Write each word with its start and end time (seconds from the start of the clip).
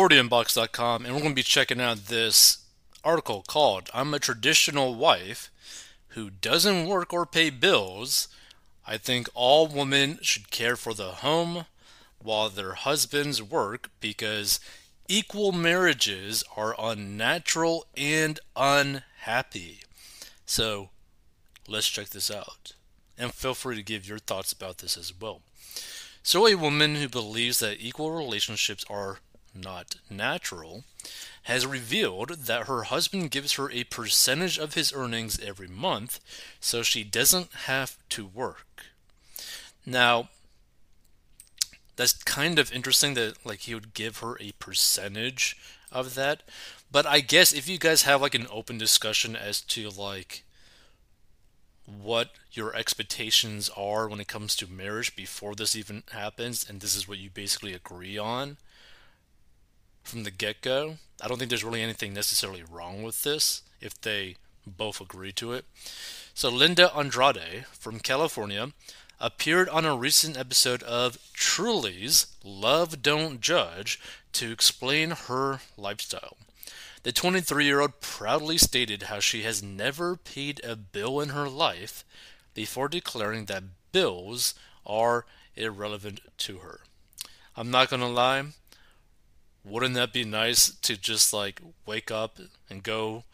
4dmbox.com, 0.00 1.04
and 1.04 1.12
we're 1.12 1.20
going 1.20 1.32
to 1.32 1.36
be 1.36 1.42
checking 1.42 1.78
out 1.78 2.06
this 2.06 2.64
article 3.04 3.44
called 3.46 3.90
I'm 3.92 4.14
a 4.14 4.18
Traditional 4.18 4.94
Wife 4.94 5.50
Who 6.08 6.30
Doesn't 6.30 6.86
Work 6.86 7.12
or 7.12 7.26
Pay 7.26 7.50
Bills. 7.50 8.26
I 8.86 8.96
think 8.96 9.28
all 9.34 9.66
women 9.66 10.18
should 10.22 10.50
care 10.50 10.76
for 10.76 10.94
the 10.94 11.10
home 11.16 11.66
while 12.18 12.48
their 12.48 12.72
husbands 12.72 13.42
work 13.42 13.90
because 14.00 14.58
equal 15.06 15.52
marriages 15.52 16.44
are 16.56 16.74
unnatural 16.78 17.84
and 17.94 18.40
unhappy. 18.56 19.80
So 20.46 20.88
let's 21.68 21.88
check 21.88 22.08
this 22.08 22.30
out. 22.30 22.72
And 23.18 23.34
feel 23.34 23.52
free 23.52 23.76
to 23.76 23.82
give 23.82 24.08
your 24.08 24.18
thoughts 24.18 24.50
about 24.50 24.78
this 24.78 24.96
as 24.96 25.12
well. 25.20 25.42
So, 26.22 26.46
a 26.46 26.54
woman 26.54 26.94
who 26.94 27.08
believes 27.08 27.58
that 27.58 27.80
equal 27.80 28.12
relationships 28.12 28.82
are 28.88 29.18
not 29.60 29.96
natural 30.08 30.84
has 31.44 31.66
revealed 31.66 32.30
that 32.30 32.66
her 32.66 32.84
husband 32.84 33.30
gives 33.30 33.52
her 33.54 33.70
a 33.70 33.84
percentage 33.84 34.58
of 34.58 34.74
his 34.74 34.92
earnings 34.92 35.40
every 35.40 35.68
month 35.68 36.20
so 36.60 36.82
she 36.82 37.02
doesn't 37.02 37.52
have 37.66 37.96
to 38.10 38.26
work. 38.26 38.86
Now, 39.86 40.28
that's 41.96 42.12
kind 42.12 42.58
of 42.58 42.72
interesting 42.72 43.14
that 43.14 43.44
like 43.44 43.60
he 43.60 43.74
would 43.74 43.94
give 43.94 44.18
her 44.18 44.36
a 44.40 44.52
percentage 44.52 45.56
of 45.92 46.14
that. 46.14 46.42
But 46.90 47.06
I 47.06 47.20
guess 47.20 47.52
if 47.52 47.68
you 47.68 47.78
guys 47.78 48.02
have 48.02 48.20
like 48.20 48.34
an 48.34 48.46
open 48.50 48.78
discussion 48.78 49.36
as 49.36 49.60
to 49.62 49.90
like 49.90 50.44
what 51.84 52.30
your 52.52 52.74
expectations 52.74 53.68
are 53.76 54.08
when 54.08 54.20
it 54.20 54.28
comes 54.28 54.54
to 54.56 54.66
marriage 54.66 55.14
before 55.16 55.54
this 55.54 55.74
even 55.74 56.02
happens, 56.12 56.68
and 56.68 56.80
this 56.80 56.94
is 56.94 57.08
what 57.08 57.18
you 57.18 57.30
basically 57.30 57.72
agree 57.72 58.16
on 58.16 58.56
from 60.02 60.24
the 60.24 60.30
get 60.30 60.60
go. 60.60 60.96
I 61.20 61.28
don't 61.28 61.38
think 61.38 61.50
there's 61.50 61.64
really 61.64 61.82
anything 61.82 62.14
necessarily 62.14 62.62
wrong 62.68 63.02
with 63.02 63.22
this 63.22 63.62
if 63.80 64.00
they 64.00 64.36
both 64.66 65.00
agree 65.00 65.32
to 65.32 65.52
it. 65.52 65.64
So, 66.34 66.48
Linda 66.48 66.94
Andrade 66.96 67.66
from 67.72 68.00
California 68.00 68.68
appeared 69.20 69.68
on 69.68 69.84
a 69.84 69.96
recent 69.96 70.38
episode 70.38 70.82
of 70.84 71.18
Truly's 71.34 72.28
Love 72.42 73.02
Don't 73.02 73.40
Judge 73.40 74.00
to 74.32 74.50
explain 74.50 75.10
her 75.10 75.60
lifestyle. 75.76 76.36
The 77.02 77.12
23 77.12 77.64
year 77.64 77.80
old 77.80 78.00
proudly 78.00 78.58
stated 78.58 79.04
how 79.04 79.20
she 79.20 79.42
has 79.42 79.62
never 79.62 80.16
paid 80.16 80.60
a 80.64 80.76
bill 80.76 81.20
in 81.20 81.30
her 81.30 81.48
life 81.48 82.04
before 82.54 82.88
declaring 82.88 83.46
that 83.46 83.92
bills 83.92 84.54
are 84.86 85.26
irrelevant 85.56 86.20
to 86.38 86.58
her. 86.58 86.80
I'm 87.56 87.70
not 87.70 87.90
gonna 87.90 88.08
lie, 88.08 88.44
wouldn't 89.64 89.94
that 89.94 90.12
be 90.12 90.24
nice 90.24 90.70
to 90.70 90.96
just 90.96 91.32
like 91.32 91.60
wake 91.86 92.10
up 92.10 92.38
and 92.68 92.82
go 92.82 93.24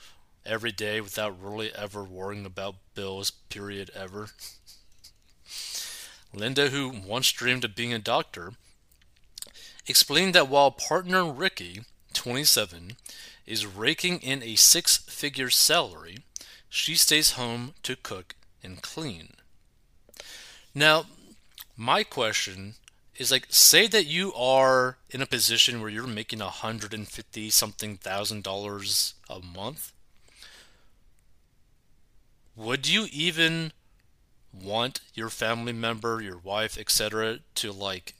every 0.44 0.72
day 0.72 1.00
without 1.00 1.40
really 1.42 1.72
ever 1.74 2.04
worrying 2.04 2.46
about 2.46 2.76
bills, 2.94 3.30
period, 3.30 3.90
ever? 3.94 4.30
Linda, 6.34 6.68
who 6.70 6.88
once 6.88 7.32
dreamed 7.32 7.64
of 7.64 7.74
being 7.74 7.92
a 7.92 7.98
doctor, 7.98 8.52
explained 9.86 10.34
that 10.34 10.48
while 10.48 10.70
partner 10.70 11.30
Ricky, 11.30 11.82
27, 12.12 12.96
is 13.46 13.64
raking 13.66 14.18
in 14.20 14.42
a 14.42 14.56
six 14.56 14.96
figure 14.96 15.50
salary, 15.50 16.18
she 16.68 16.94
stays 16.94 17.32
home 17.32 17.74
to 17.84 17.96
cook 17.96 18.34
and 18.62 18.82
clean. 18.82 19.34
Now, 20.74 21.06
my 21.76 22.02
question 22.02 22.74
is 23.18 23.30
like, 23.30 23.46
say 23.48 23.86
that 23.86 24.06
you 24.06 24.32
are 24.34 24.98
in 25.10 25.22
a 25.22 25.26
position 25.26 25.80
where 25.80 25.90
you're 25.90 26.06
making 26.06 26.40
a 26.40 26.50
hundred 26.50 26.92
and 26.94 27.06
fifty 27.06 27.50
something 27.50 27.96
thousand 27.96 28.42
dollars 28.42 29.14
a 29.28 29.40
month. 29.40 29.92
Would 32.54 32.88
you 32.88 33.06
even 33.12 33.72
want 34.52 35.00
your 35.14 35.28
family 35.28 35.72
member, 35.72 36.22
your 36.22 36.38
wife, 36.38 36.78
etc., 36.78 37.40
to 37.56 37.72
like 37.72 38.14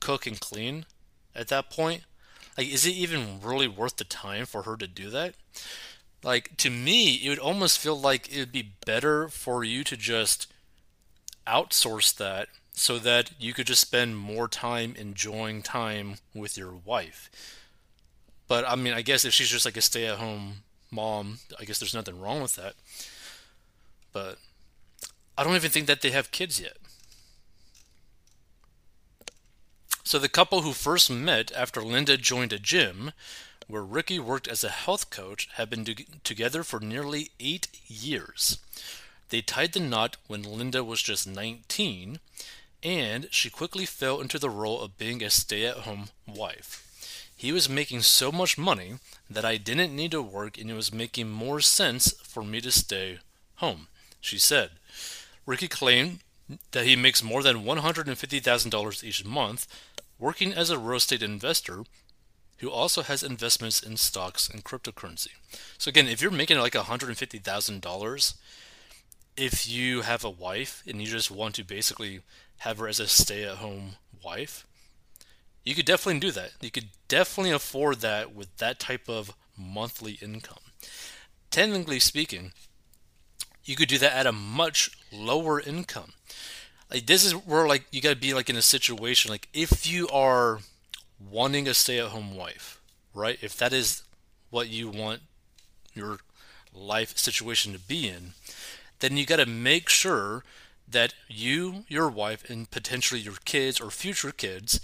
cook 0.00 0.26
and 0.26 0.40
clean 0.40 0.86
at 1.34 1.48
that 1.48 1.70
point? 1.70 2.02
Like, 2.56 2.68
is 2.68 2.86
it 2.86 2.94
even 2.94 3.40
really 3.42 3.68
worth 3.68 3.96
the 3.96 4.04
time 4.04 4.46
for 4.46 4.62
her 4.62 4.76
to 4.76 4.86
do 4.86 5.10
that? 5.10 5.34
Like, 6.22 6.56
to 6.56 6.70
me, 6.70 7.14
it 7.16 7.28
would 7.28 7.38
almost 7.38 7.78
feel 7.78 7.98
like 7.98 8.32
it 8.32 8.38
would 8.38 8.52
be 8.52 8.72
better 8.84 9.28
for 9.28 9.62
you 9.62 9.84
to 9.84 9.96
just 9.96 10.50
outsource 11.46 12.16
that 12.16 12.48
so 12.78 12.98
that 12.98 13.30
you 13.40 13.54
could 13.54 13.66
just 13.66 13.80
spend 13.80 14.18
more 14.18 14.46
time 14.46 14.94
enjoying 14.98 15.62
time 15.62 16.16
with 16.34 16.58
your 16.58 16.72
wife. 16.84 17.30
But 18.46 18.68
I 18.68 18.76
mean, 18.76 18.92
I 18.92 19.00
guess 19.00 19.24
if 19.24 19.32
she's 19.32 19.48
just 19.48 19.64
like 19.64 19.78
a 19.78 19.80
stay 19.80 20.06
at 20.06 20.18
home 20.18 20.58
mom, 20.90 21.38
I 21.58 21.64
guess 21.64 21.78
there's 21.78 21.94
nothing 21.94 22.20
wrong 22.20 22.42
with 22.42 22.54
that. 22.56 22.74
But 24.12 24.36
I 25.38 25.42
don't 25.42 25.56
even 25.56 25.70
think 25.70 25.86
that 25.86 26.02
they 26.02 26.10
have 26.10 26.30
kids 26.30 26.60
yet. 26.60 26.76
So 30.04 30.18
the 30.18 30.28
couple 30.28 30.60
who 30.60 30.72
first 30.72 31.10
met 31.10 31.50
after 31.56 31.82
Linda 31.82 32.18
joined 32.18 32.52
a 32.52 32.58
gym 32.58 33.12
where 33.68 33.82
Ricky 33.82 34.18
worked 34.18 34.46
as 34.46 34.62
a 34.62 34.68
health 34.68 35.08
coach 35.08 35.48
have 35.54 35.70
been 35.70 35.86
together 36.22 36.62
for 36.62 36.78
nearly 36.78 37.30
eight 37.40 37.68
years. 37.86 38.58
They 39.30 39.40
tied 39.40 39.72
the 39.72 39.80
knot 39.80 40.18
when 40.28 40.42
Linda 40.42 40.84
was 40.84 41.02
just 41.02 41.26
19, 41.26 42.20
and 42.86 43.26
she 43.32 43.50
quickly 43.50 43.84
fell 43.84 44.20
into 44.20 44.38
the 44.38 44.48
role 44.48 44.80
of 44.80 44.96
being 44.96 45.20
a 45.20 45.28
stay 45.28 45.66
at 45.66 45.78
home 45.78 46.04
wife. 46.24 47.28
He 47.34 47.50
was 47.50 47.68
making 47.68 48.02
so 48.02 48.30
much 48.30 48.56
money 48.56 48.94
that 49.28 49.44
I 49.44 49.56
didn't 49.56 49.94
need 49.94 50.12
to 50.12 50.22
work, 50.22 50.56
and 50.56 50.70
it 50.70 50.74
was 50.74 50.94
making 50.94 51.28
more 51.28 51.60
sense 51.60 52.12
for 52.22 52.44
me 52.44 52.60
to 52.60 52.70
stay 52.70 53.18
home, 53.56 53.88
she 54.20 54.38
said. 54.38 54.70
Ricky 55.46 55.66
claimed 55.66 56.20
that 56.70 56.86
he 56.86 56.94
makes 56.94 57.24
more 57.24 57.42
than 57.42 57.64
$150,000 57.64 59.04
each 59.04 59.24
month 59.24 59.66
working 60.20 60.54
as 60.54 60.70
a 60.70 60.78
real 60.78 60.98
estate 60.98 61.24
investor 61.24 61.82
who 62.58 62.70
also 62.70 63.02
has 63.02 63.24
investments 63.24 63.82
in 63.82 63.96
stocks 63.96 64.48
and 64.48 64.64
cryptocurrency. 64.64 65.32
So 65.76 65.88
again, 65.88 66.06
if 66.06 66.22
you're 66.22 66.30
making 66.30 66.58
like 66.60 66.74
$150,000, 66.74 68.34
if 69.36 69.68
you 69.68 70.02
have 70.02 70.24
a 70.24 70.30
wife 70.30 70.82
and 70.86 71.00
you 71.00 71.08
just 71.08 71.30
want 71.32 71.56
to 71.56 71.64
basically 71.64 72.20
have 72.58 72.78
her 72.78 72.88
as 72.88 73.00
a 73.00 73.06
stay-at-home 73.06 73.96
wife, 74.24 74.66
you 75.64 75.74
could 75.74 75.86
definitely 75.86 76.20
do 76.20 76.30
that. 76.32 76.52
You 76.60 76.70
could 76.70 76.88
definitely 77.08 77.52
afford 77.52 78.00
that 78.00 78.34
with 78.34 78.56
that 78.58 78.78
type 78.78 79.08
of 79.08 79.34
monthly 79.56 80.12
income. 80.22 80.58
Technically 81.50 81.98
speaking, 81.98 82.52
you 83.64 83.74
could 83.76 83.88
do 83.88 83.98
that 83.98 84.12
at 84.12 84.26
a 84.26 84.32
much 84.32 84.90
lower 85.12 85.60
income 85.60 86.12
like 86.90 87.06
this 87.06 87.24
is 87.24 87.32
where 87.32 87.66
like 87.66 87.84
you 87.90 88.00
got 88.00 88.10
to 88.10 88.16
be 88.16 88.34
like 88.34 88.48
in 88.50 88.56
a 88.56 88.62
situation 88.62 89.30
like 89.30 89.48
if 89.52 89.86
you 89.86 90.08
are 90.08 90.60
wanting 91.30 91.66
a 91.68 91.74
stay-at-home 91.74 92.36
wife 92.36 92.80
right 93.14 93.38
if 93.42 93.56
that 93.56 93.72
is 93.72 94.02
what 94.50 94.68
you 94.68 94.88
want 94.88 95.20
your 95.94 96.18
life 96.72 97.16
situation 97.16 97.72
to 97.72 97.78
be 97.78 98.08
in 98.08 98.32
then 99.00 99.16
you 99.16 99.26
got 99.26 99.36
to 99.36 99.46
make 99.46 99.88
sure 99.88 100.44
that 100.88 101.14
you 101.28 101.84
your 101.88 102.08
wife 102.08 102.48
and 102.48 102.70
potentially 102.70 103.20
your 103.20 103.36
kids 103.44 103.80
or 103.80 103.90
future 103.90 104.32
kids 104.32 104.80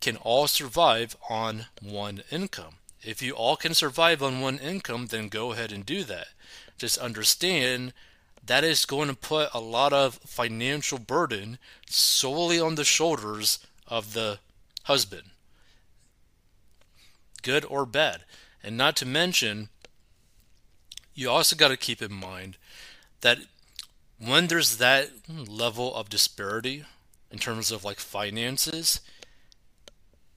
can 0.00 0.16
all 0.16 0.46
survive 0.46 1.16
on 1.28 1.66
one 1.80 2.22
income 2.30 2.74
if 3.02 3.20
you 3.20 3.32
all 3.32 3.56
can 3.56 3.74
survive 3.74 4.22
on 4.22 4.40
one 4.40 4.58
income 4.58 5.06
then 5.06 5.28
go 5.28 5.52
ahead 5.52 5.72
and 5.72 5.84
do 5.84 6.04
that 6.04 6.28
just 6.78 6.98
understand 6.98 7.92
that 8.44 8.64
is 8.64 8.84
going 8.84 9.08
to 9.08 9.14
put 9.14 9.48
a 9.54 9.60
lot 9.60 9.92
of 9.92 10.14
financial 10.26 10.98
burden 10.98 11.58
solely 11.86 12.58
on 12.58 12.74
the 12.74 12.84
shoulders 12.84 13.60
of 13.86 14.14
the 14.14 14.38
husband, 14.84 15.30
good 17.42 17.64
or 17.64 17.86
bad. 17.86 18.24
And 18.62 18.76
not 18.76 18.96
to 18.96 19.06
mention, 19.06 19.68
you 21.14 21.30
also 21.30 21.54
got 21.54 21.68
to 21.68 21.76
keep 21.76 22.02
in 22.02 22.12
mind 22.12 22.56
that 23.20 23.38
when 24.24 24.46
there's 24.46 24.76
that 24.76 25.10
level 25.28 25.94
of 25.94 26.08
disparity 26.08 26.84
in 27.30 27.38
terms 27.38 27.70
of 27.70 27.84
like 27.84 27.98
finances, 27.98 29.00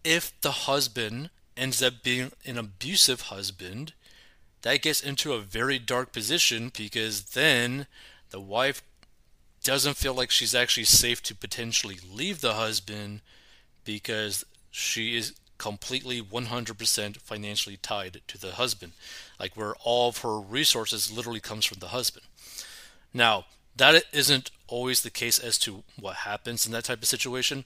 if 0.03 0.39
the 0.41 0.51
husband 0.51 1.29
ends 1.55 1.83
up 1.83 2.03
being 2.03 2.31
an 2.45 2.57
abusive 2.57 3.21
husband, 3.21 3.93
that 4.63 4.81
gets 4.81 5.01
into 5.01 5.33
a 5.33 5.41
very 5.41 5.77
dark 5.77 6.11
position 6.11 6.71
because 6.75 7.21
then 7.31 7.85
the 8.31 8.39
wife 8.39 8.81
doesn't 9.63 9.97
feel 9.97 10.13
like 10.13 10.31
she's 10.31 10.55
actually 10.55 10.83
safe 10.83 11.21
to 11.23 11.35
potentially 11.35 11.97
leave 12.11 12.41
the 12.41 12.53
husband 12.53 13.21
because 13.83 14.43
she 14.71 15.15
is 15.15 15.33
completely 15.57 16.21
100% 16.21 17.17
financially 17.17 17.77
tied 17.77 18.21
to 18.27 18.37
the 18.37 18.53
husband. 18.53 18.93
Like 19.39 19.55
where 19.55 19.75
all 19.83 20.09
of 20.09 20.19
her 20.19 20.39
resources 20.39 21.11
literally 21.11 21.39
comes 21.39 21.65
from 21.65 21.79
the 21.79 21.87
husband. 21.87 22.25
Now 23.13 23.45
that 23.75 24.03
isn't 24.11 24.51
always 24.67 25.01
the 25.01 25.09
case 25.09 25.37
as 25.39 25.57
to 25.59 25.83
what 25.99 26.17
happens 26.17 26.65
in 26.65 26.71
that 26.71 26.85
type 26.85 27.01
of 27.01 27.07
situation 27.07 27.65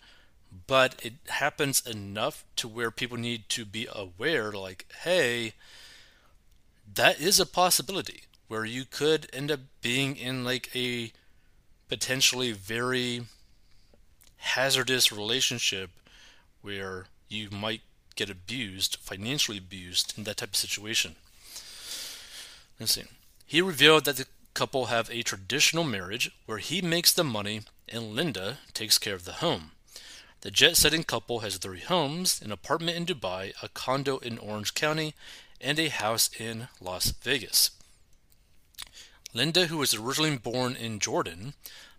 but 0.67 0.95
it 1.03 1.13
happens 1.27 1.85
enough 1.85 2.43
to 2.55 2.67
where 2.67 2.91
people 2.91 3.17
need 3.17 3.47
to 3.49 3.65
be 3.65 3.87
aware 3.93 4.51
like, 4.51 4.85
hey, 5.03 5.53
that 6.91 7.19
is 7.19 7.39
a 7.39 7.45
possibility 7.45 8.23
where 8.47 8.65
you 8.65 8.83
could 8.85 9.27
end 9.31 9.51
up 9.51 9.59
being 9.81 10.15
in 10.15 10.43
like 10.43 10.69
a 10.75 11.11
potentially 11.87 12.51
very 12.51 13.25
hazardous 14.37 15.11
relationship 15.11 15.91
where 16.61 17.05
you 17.27 17.49
might 17.51 17.81
get 18.15 18.29
abused, 18.29 18.97
financially 19.01 19.57
abused 19.57 20.17
in 20.17 20.23
that 20.23 20.37
type 20.37 20.49
of 20.49 20.55
situation. 20.55 21.15
Let's 22.79 22.93
see. 22.93 23.03
He 23.45 23.61
revealed 23.61 24.05
that 24.05 24.17
the 24.17 24.25
couple 24.59 24.87
have 24.87 25.09
a 25.09 25.21
traditional 25.21 25.85
marriage 25.85 26.29
where 26.45 26.57
he 26.57 26.81
makes 26.81 27.13
the 27.13 27.23
money 27.23 27.61
and 27.87 28.13
Linda 28.13 28.57
takes 28.73 28.97
care 28.97 29.15
of 29.15 29.23
the 29.23 29.39
home. 29.39 29.71
The 30.41 30.51
jet 30.51 30.75
setting 30.75 31.05
couple 31.05 31.39
has 31.39 31.55
three 31.55 31.79
homes 31.79 32.41
an 32.41 32.51
apartment 32.51 32.97
in 32.97 33.05
Dubai, 33.05 33.53
a 33.63 33.69
condo 33.69 34.17
in 34.17 34.37
Orange 34.37 34.73
County, 34.73 35.15
and 35.61 35.79
a 35.79 35.87
house 35.87 36.29
in 36.37 36.67
Las 36.81 37.11
Vegas. 37.11 37.71
Linda, 39.33 39.67
who 39.67 39.77
was 39.77 39.93
originally 39.93 40.37
born 40.37 40.75
in 40.75 40.99
Jordan 40.99 41.53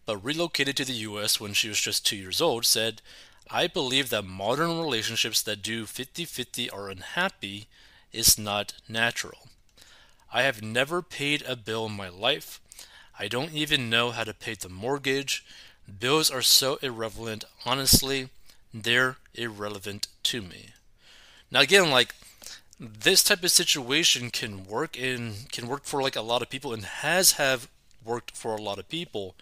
but 0.04 0.18
relocated 0.18 0.76
to 0.76 0.84
the 0.84 1.04
US 1.08 1.40
when 1.40 1.54
she 1.54 1.68
was 1.68 1.80
just 1.80 2.04
two 2.04 2.16
years 2.16 2.42
old, 2.42 2.66
said, 2.66 3.00
I 3.50 3.68
believe 3.68 4.10
that 4.10 4.26
modern 4.26 4.78
relationships 4.78 5.40
that 5.42 5.62
do 5.62 5.86
50 5.86 6.26
50 6.26 6.68
are 6.68 6.90
unhappy 6.90 7.68
is 8.12 8.38
not 8.38 8.74
natural. 8.86 9.48
I 10.32 10.42
have 10.42 10.62
never 10.62 11.02
paid 11.02 11.42
a 11.42 11.56
bill 11.56 11.86
in 11.86 11.92
my 11.92 12.08
life. 12.08 12.60
I 13.18 13.28
don't 13.28 13.52
even 13.52 13.90
know 13.90 14.10
how 14.10 14.24
to 14.24 14.34
pay 14.34 14.54
the 14.54 14.68
mortgage. 14.68 15.44
Bills 15.98 16.30
are 16.30 16.42
so 16.42 16.76
irrelevant. 16.82 17.44
Honestly, 17.66 18.28
they're 18.72 19.16
irrelevant 19.34 20.08
to 20.24 20.40
me. 20.40 20.70
Now, 21.50 21.60
again, 21.60 21.90
like 21.90 22.14
this 22.78 23.22
type 23.22 23.42
of 23.42 23.50
situation 23.50 24.30
can 24.30 24.64
work 24.64 24.96
in 24.96 25.34
can 25.52 25.68
work 25.68 25.84
for 25.84 26.02
like 26.02 26.16
a 26.16 26.22
lot 26.22 26.42
of 26.42 26.48
people 26.48 26.72
and 26.72 26.84
has 26.84 27.32
have 27.32 27.68
worked 28.04 28.30
for 28.36 28.56
a 28.56 28.62
lot 28.62 28.78
of 28.78 28.88
people 28.88 29.34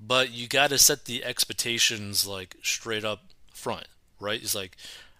but 0.00 0.30
you 0.30 0.46
got 0.46 0.70
to 0.70 0.78
set 0.78 1.04
the 1.04 1.24
expectations 1.24 2.26
like 2.26 2.56
straight 2.62 3.04
up 3.04 3.22
front, 3.52 3.86
right? 4.20 4.40
It's 4.40 4.54
like, 4.54 4.76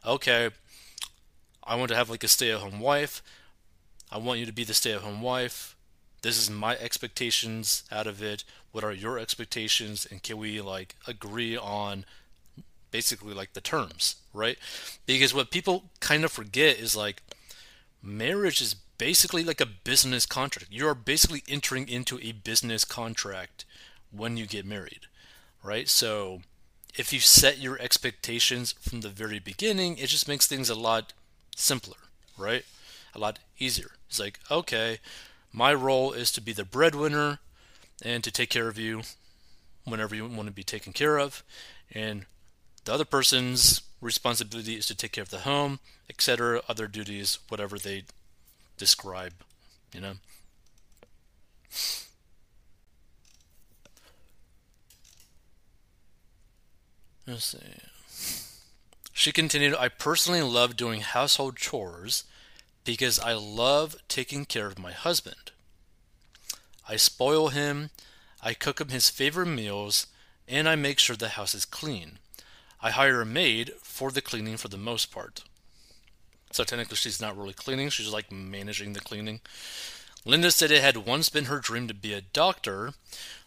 okay, 0.06 0.50
I 1.64 1.74
want 1.74 1.88
to 1.90 1.96
have 1.96 2.10
like 2.10 2.24
a 2.24 2.28
stay 2.28 2.50
at 2.52 2.60
home 2.60 2.80
wife. 2.80 3.22
I 4.10 4.18
want 4.18 4.40
you 4.40 4.46
to 4.46 4.52
be 4.52 4.64
the 4.64 4.74
stay 4.74 4.92
at 4.92 5.02
home 5.02 5.22
wife. 5.22 5.76
This 6.22 6.38
is 6.38 6.50
my 6.50 6.76
expectations 6.76 7.84
out 7.92 8.06
of 8.06 8.22
it. 8.22 8.44
What 8.72 8.84
are 8.84 8.92
your 8.92 9.18
expectations? 9.18 10.06
And 10.10 10.22
can 10.22 10.38
we 10.38 10.60
like 10.60 10.96
agree 11.06 11.56
on 11.56 12.04
basically 12.90 13.34
like 13.34 13.52
the 13.52 13.60
terms, 13.60 14.16
right? 14.32 14.58
Because 15.06 15.34
what 15.34 15.50
people 15.50 15.84
kind 16.00 16.24
of 16.24 16.32
forget 16.32 16.78
is 16.78 16.96
like 16.96 17.22
marriage 18.02 18.60
is 18.60 18.74
basically 18.74 19.44
like 19.44 19.60
a 19.60 19.66
business 19.66 20.26
contract. 20.26 20.72
You 20.72 20.88
are 20.88 20.94
basically 20.94 21.44
entering 21.48 21.88
into 21.88 22.18
a 22.20 22.32
business 22.32 22.84
contract 22.84 23.64
when 24.10 24.36
you 24.36 24.46
get 24.46 24.66
married, 24.66 25.06
right? 25.62 25.88
So 25.88 26.40
if 26.96 27.12
you 27.12 27.20
set 27.20 27.58
your 27.58 27.78
expectations 27.80 28.72
from 28.80 29.02
the 29.02 29.08
very 29.08 29.38
beginning, 29.38 29.98
it 29.98 30.08
just 30.08 30.26
makes 30.28 30.46
things 30.46 30.68
a 30.68 30.74
lot 30.74 31.12
simpler, 31.56 31.96
right? 32.36 32.64
A 33.14 33.18
lot 33.18 33.38
easier. 33.58 33.92
It's 34.08 34.20
like, 34.20 34.40
okay, 34.50 34.98
my 35.52 35.74
role 35.74 36.12
is 36.12 36.30
to 36.32 36.40
be 36.40 36.52
the 36.52 36.64
breadwinner 36.64 37.38
and 38.04 38.22
to 38.24 38.30
take 38.30 38.50
care 38.50 38.68
of 38.68 38.78
you 38.78 39.02
whenever 39.84 40.14
you 40.14 40.26
want 40.26 40.46
to 40.46 40.52
be 40.52 40.62
taken 40.62 40.92
care 40.92 41.18
of. 41.18 41.42
And 41.92 42.26
the 42.84 42.92
other 42.92 43.04
person's 43.04 43.82
responsibility 44.00 44.74
is 44.74 44.86
to 44.86 44.94
take 44.94 45.12
care 45.12 45.22
of 45.22 45.30
the 45.30 45.40
home, 45.40 45.80
etc., 46.08 46.62
other 46.68 46.86
duties, 46.86 47.38
whatever 47.48 47.78
they 47.78 48.04
describe, 48.76 49.32
you 49.92 50.00
know. 50.00 50.14
Let's 57.26 57.44
see. 57.44 57.58
She 59.12 59.32
continued, 59.32 59.74
I 59.74 59.88
personally 59.88 60.40
love 60.42 60.76
doing 60.76 61.00
household 61.00 61.56
chores 61.56 62.24
because 62.88 63.20
I 63.20 63.34
love 63.34 63.96
taking 64.08 64.46
care 64.46 64.66
of 64.66 64.78
my 64.78 64.92
husband. 64.92 65.50
I 66.88 66.96
spoil 66.96 67.48
him, 67.48 67.90
I 68.42 68.54
cook 68.54 68.80
him 68.80 68.88
his 68.88 69.10
favorite 69.10 69.44
meals, 69.44 70.06
and 70.48 70.66
I 70.66 70.74
make 70.74 70.98
sure 70.98 71.14
the 71.14 71.28
house 71.28 71.54
is 71.54 71.66
clean. 71.66 72.12
I 72.80 72.92
hire 72.92 73.20
a 73.20 73.26
maid 73.26 73.72
for 73.82 74.10
the 74.10 74.22
cleaning 74.22 74.56
for 74.56 74.68
the 74.68 74.78
most 74.78 75.12
part. 75.12 75.44
So 76.50 76.64
technically, 76.64 76.96
she's 76.96 77.20
not 77.20 77.36
really 77.36 77.52
cleaning, 77.52 77.90
she's 77.90 78.10
like 78.10 78.32
managing 78.32 78.94
the 78.94 79.00
cleaning. 79.00 79.40
Linda 80.24 80.50
said 80.50 80.70
it 80.70 80.80
had 80.80 80.96
once 80.96 81.28
been 81.28 81.44
her 81.44 81.58
dream 81.58 81.88
to 81.88 81.94
be 81.94 82.14
a 82.14 82.22
doctor, 82.22 82.94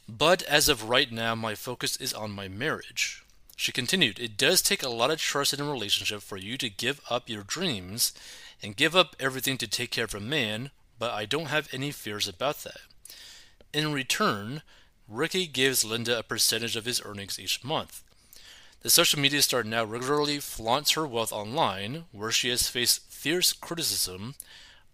but 0.08 0.44
as 0.44 0.70
of 0.70 0.88
right 0.88 1.12
now, 1.12 1.34
my 1.34 1.56
focus 1.56 1.98
is 1.98 2.14
on 2.14 2.30
my 2.30 2.48
marriage. 2.48 3.21
She 3.62 3.72
continued, 3.72 4.18
It 4.18 4.38
does 4.38 4.60
take 4.60 4.82
a 4.82 4.90
lot 4.90 5.12
of 5.12 5.20
trust 5.20 5.54
in 5.54 5.62
a 5.62 5.72
relationship 5.72 6.24
for 6.24 6.36
you 6.36 6.58
to 6.58 6.68
give 6.68 7.00
up 7.12 7.30
your 7.30 7.44
dreams 7.44 8.12
and 8.64 8.76
give 8.76 8.96
up 8.96 9.16
everything 9.20 9.60
to 9.60 9.68
take 9.68 9.92
care 9.92 10.06
of 10.06 10.16
a 10.16 10.20
man, 10.20 10.72
but 10.98 11.12
I 11.12 11.26
don't 11.26 11.46
have 11.46 11.70
any 11.72 11.92
fears 11.92 12.28
about 12.28 12.64
that. 12.64 12.80
In 13.72 13.94
return, 13.94 14.64
Ricky 15.08 15.46
gives 15.46 15.86
Linda 15.86 16.18
a 16.18 16.24
percentage 16.24 16.76
of 16.76 16.86
his 16.86 17.04
earnings 17.06 17.40
each 17.40 17.64
month. 17.64 18.02
The 18.82 18.90
social 18.90 19.20
media 19.20 19.44
star 19.44 19.62
now 19.62 19.84
regularly 19.84 20.40
flaunts 20.40 20.94
her 20.94 21.06
wealth 21.06 21.32
online, 21.32 22.06
where 22.12 22.32
she 22.32 22.50
has 22.50 22.68
faced 22.68 23.12
fierce 23.12 23.54
criticism 23.54 24.34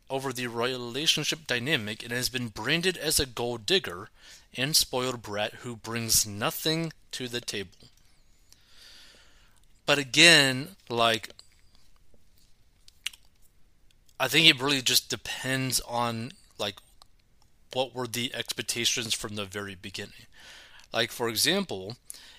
over 0.09 0.33
the 0.33 0.47
relationship 0.47 1.47
dynamic 1.47 2.03
and 2.03 2.11
has 2.11 2.27
been 2.27 2.49
branded 2.49 2.97
as 2.97 3.17
a 3.17 3.25
gold 3.25 3.65
digger 3.65 4.09
and 4.57 4.75
spoiled 4.75 5.21
brat 5.21 5.53
who 5.61 5.77
brings 5.77 6.27
nothing 6.27 6.91
to 7.11 7.29
the 7.29 7.39
table. 7.39 7.71
But 9.87 9.97
again, 9.97 10.75
like 10.89 11.29
I 14.19 14.27
think 14.27 14.47
it 14.47 14.61
really 14.61 14.81
just 14.81 15.09
depends 15.09 15.79
on 15.87 16.33
like 16.59 16.75
what 17.73 17.95
were 17.95 18.05
the 18.05 18.35
expectations 18.35 19.15
from 19.15 19.35
the 19.35 19.45
very 19.45 19.75
beginning. 19.75 20.27
Like 20.93 21.11
for 21.11 21.29
example, 21.29 21.95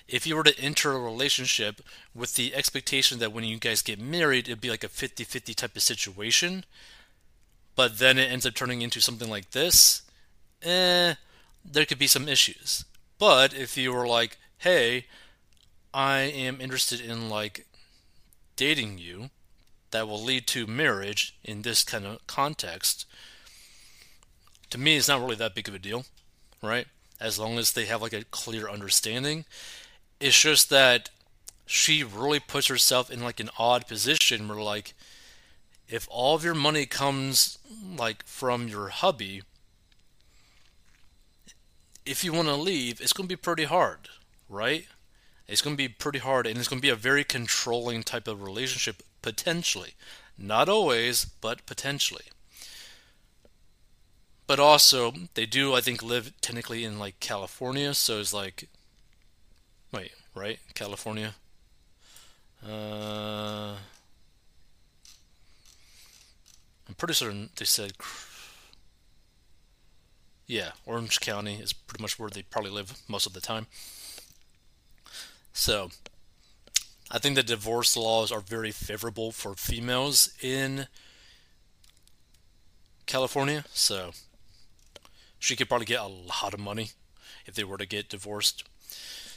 if 0.06 0.26
you 0.26 0.36
were 0.36 0.44
to 0.44 0.60
enter 0.60 0.92
a 0.92 1.00
relationship 1.00 1.80
with 2.14 2.34
the 2.34 2.54
expectation 2.54 3.18
that 3.18 3.32
when 3.32 3.44
you 3.44 3.56
guys 3.56 3.80
get 3.80 3.98
married 3.98 4.46
it'd 4.48 4.60
be 4.60 4.70
like 4.70 4.84
a 4.84 4.88
50-50 4.88 5.54
type 5.54 5.74
of 5.74 5.82
situation, 5.82 6.64
but 7.76 7.98
then 7.98 8.18
it 8.18 8.30
ends 8.30 8.44
up 8.44 8.54
turning 8.54 8.82
into 8.82 9.00
something 9.00 9.30
like 9.30 9.52
this, 9.52 10.02
eh, 10.62 11.14
there 11.64 11.86
could 11.86 11.98
be 11.98 12.06
some 12.06 12.28
issues. 12.28 12.84
But 13.18 13.54
if 13.54 13.78
you 13.78 13.92
were 13.92 14.06
like, 14.06 14.36
hey, 14.58 15.06
I 15.92 16.18
am 16.20 16.60
interested 16.60 17.00
in 17.00 17.28
like 17.28 17.66
dating 18.56 18.98
you 18.98 19.30
that 19.90 20.06
will 20.06 20.22
lead 20.22 20.46
to 20.48 20.66
marriage 20.66 21.36
in 21.42 21.62
this 21.62 21.82
kind 21.82 22.04
of 22.04 22.26
context, 22.26 23.06
to 24.70 24.78
me, 24.78 24.96
it's 24.96 25.08
not 25.08 25.20
really 25.20 25.36
that 25.36 25.54
big 25.54 25.68
of 25.68 25.74
a 25.74 25.78
deal, 25.78 26.04
right? 26.62 26.86
As 27.20 27.38
long 27.38 27.58
as 27.58 27.72
they 27.72 27.86
have 27.86 28.02
like 28.02 28.12
a 28.12 28.24
clear 28.24 28.68
understanding. 28.68 29.44
It's 30.20 30.38
just 30.38 30.68
that 30.70 31.10
she 31.64 32.02
really 32.02 32.40
puts 32.40 32.66
herself 32.66 33.10
in 33.10 33.22
like 33.22 33.40
an 33.40 33.50
odd 33.58 33.86
position 33.86 34.48
where 34.48 34.58
like 34.58 34.94
if 35.88 36.08
all 36.10 36.34
of 36.34 36.44
your 36.44 36.54
money 36.54 36.86
comes 36.86 37.58
like 37.96 38.24
from 38.26 38.68
your 38.68 38.88
hubby 38.88 39.42
if 42.06 42.24
you 42.24 42.32
want 42.32 42.48
to 42.48 42.54
leave 42.54 43.00
it's 43.02 43.12
going 43.12 43.28
to 43.28 43.32
be 43.32 43.36
pretty 43.36 43.64
hard 43.64 44.08
right 44.48 44.86
it's 45.48 45.62
going 45.62 45.74
to 45.74 45.78
be 45.78 45.88
pretty 45.88 46.18
hard 46.18 46.46
and 46.46 46.58
it's 46.58 46.68
going 46.68 46.78
to 46.78 46.86
be 46.86 46.90
a 46.90 46.96
very 46.96 47.24
controlling 47.24 48.02
type 48.02 48.28
of 48.28 48.42
relationship 48.42 49.02
potentially. 49.22 49.94
Not 50.36 50.68
always, 50.68 51.24
but 51.24 51.66
potentially. 51.66 52.26
But 54.46 54.60
also, 54.60 55.12
they 55.34 55.46
do, 55.46 55.74
I 55.74 55.80
think, 55.80 56.02
live 56.02 56.32
technically 56.40 56.84
in 56.84 56.98
like 56.98 57.20
California, 57.20 57.92
so 57.92 58.20
it's 58.20 58.32
like. 58.32 58.68
Wait, 59.92 60.12
right? 60.34 60.58
California? 60.74 61.34
Uh. 62.66 63.74
I'm 66.88 66.94
pretty 66.96 67.14
certain 67.14 67.50
they 67.56 67.64
said. 67.66 67.92
Yeah, 70.46 70.70
Orange 70.86 71.20
County 71.20 71.56
is 71.56 71.74
pretty 71.74 72.00
much 72.00 72.18
where 72.18 72.30
they 72.30 72.42
probably 72.42 72.70
live 72.70 73.02
most 73.06 73.26
of 73.26 73.34
the 73.34 73.40
time. 73.40 73.66
So, 75.58 75.90
I 77.10 77.18
think 77.18 77.34
the 77.34 77.42
divorce 77.42 77.96
laws 77.96 78.30
are 78.30 78.40
very 78.40 78.70
favorable 78.70 79.32
for 79.32 79.54
females 79.54 80.30
in 80.40 80.86
California. 83.06 83.64
So, 83.74 84.12
she 85.40 85.56
could 85.56 85.68
probably 85.68 85.86
get 85.86 86.00
a 86.00 86.06
lot 86.06 86.54
of 86.54 86.60
money 86.60 86.90
if 87.44 87.56
they 87.56 87.64
were 87.64 87.76
to 87.76 87.86
get 87.86 88.08
divorced. 88.08 88.62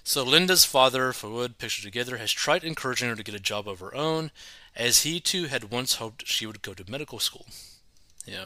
So 0.04 0.24
Linda's 0.24 0.64
father, 0.64 1.12
Fuad, 1.12 1.58
pictured 1.58 1.86
together, 1.86 2.18
has 2.18 2.32
tried 2.32 2.64
encouraging 2.64 3.10
her 3.10 3.16
to 3.16 3.24
get 3.24 3.34
a 3.34 3.40
job 3.40 3.68
of 3.68 3.80
her 3.80 3.96
own, 3.96 4.30
as 4.76 5.02
he 5.02 5.20
too 5.20 5.46
had 5.46 5.72
once 5.72 5.96
hoped 5.96 6.28
she 6.28 6.46
would 6.46 6.62
go 6.62 6.76
to 6.76 6.90
medical 6.90 7.18
school. 7.18 7.48
Yeah. 8.28 8.46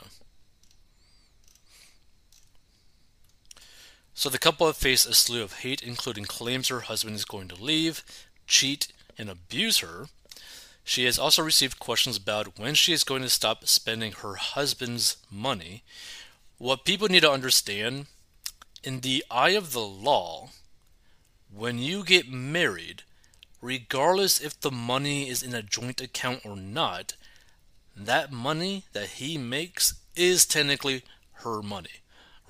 So 4.17 4.29
the 4.29 4.39
couple 4.39 4.65
have 4.65 4.77
faced 4.77 5.07
a 5.07 5.13
slew 5.13 5.43
of 5.43 5.60
hate, 5.60 5.84
including 5.84 6.24
claims 6.24 6.69
her 6.69 6.79
husband 6.79 7.17
is 7.17 7.25
going 7.25 7.50
to 7.50 7.62
leave, 7.62 8.01
cheat, 8.48 8.88
and 9.17 9.29
abuse 9.29 9.79
her. 9.79 10.05
She 10.86 11.03
has 11.03 11.19
also 11.19 11.43
received 11.43 11.79
questions 11.79 12.15
about 12.15 12.57
when 12.57 12.75
she 12.75 12.93
is 12.93 13.03
going 13.03 13.24
to 13.24 13.29
stop 13.29 13.67
spending 13.67 14.13
her 14.13 14.36
husband's 14.36 15.17
money. 15.29 15.84
What 16.57 16.86
people 16.86 17.10
need 17.10 17.24
to 17.24 17.31
understand 17.31 18.05
in 18.84 19.01
the 19.01 19.25
eye 19.29 19.50
of 19.50 19.74
the 19.74 19.81
law, 19.81 20.51
when 21.53 21.77
you 21.77 22.05
get 22.05 22.31
married, 22.31 23.03
regardless 23.62 24.39
if 24.39 24.57
the 24.57 24.72
money 24.72 25.27
is 25.27 25.43
in 25.43 25.53
a 25.53 25.62
joint 25.62 26.00
account 26.00 26.45
or 26.45 26.55
not, 26.55 27.17
that 27.98 28.31
money 28.31 28.86
that 28.93 29.10
he 29.10 29.38
makes 29.38 29.95
is 30.15 30.45
technically 30.45 31.03
her 31.43 31.62
money, 31.62 32.00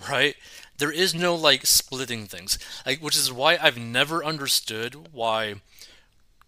right? 0.09 0.35
There 0.77 0.91
is 0.91 1.15
no 1.15 1.35
like 1.35 1.65
splitting 1.65 2.25
things, 2.25 2.59
like 2.85 2.99
which 2.99 3.15
is 3.15 3.31
why 3.31 3.57
I've 3.61 3.77
never 3.77 4.23
understood 4.23 5.13
why 5.13 5.55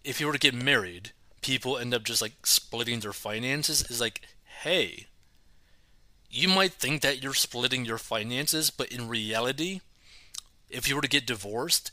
if 0.03 0.19
you 0.19 0.27
were 0.27 0.33
to 0.33 0.39
get 0.39 0.53
married, 0.53 1.11
people 1.41 1.77
end 1.77 1.93
up 1.93 2.03
just 2.03 2.21
like 2.21 2.45
splitting 2.45 2.99
their 2.99 3.13
finances 3.13 3.89
is 3.89 4.01
like, 4.01 4.21
hey, 4.63 5.07
you 6.29 6.47
might 6.47 6.73
think 6.73 7.01
that 7.01 7.23
you're 7.23 7.33
splitting 7.33 7.85
your 7.85 7.97
finances, 7.97 8.69
but 8.69 8.91
in 8.91 9.07
reality, 9.07 9.81
if 10.69 10.87
you 10.87 10.95
were 10.95 11.01
to 11.01 11.07
get 11.07 11.25
divorced, 11.25 11.91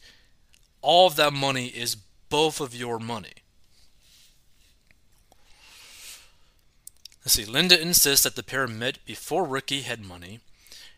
all 0.82 1.06
of 1.06 1.16
that 1.16 1.32
money 1.32 1.66
is 1.66 1.96
both 2.28 2.61
of 2.61 2.75
your 2.75 2.99
money. 2.99 3.34
Let's 7.25 7.34
see. 7.34 7.44
Linda 7.44 7.80
insists 7.80 8.25
that 8.25 8.37
the 8.37 8.42
pair 8.42 8.66
met 8.66 9.04
before 9.06 9.44
Ricky 9.44 9.82
had 9.82 10.04
money 10.04 10.40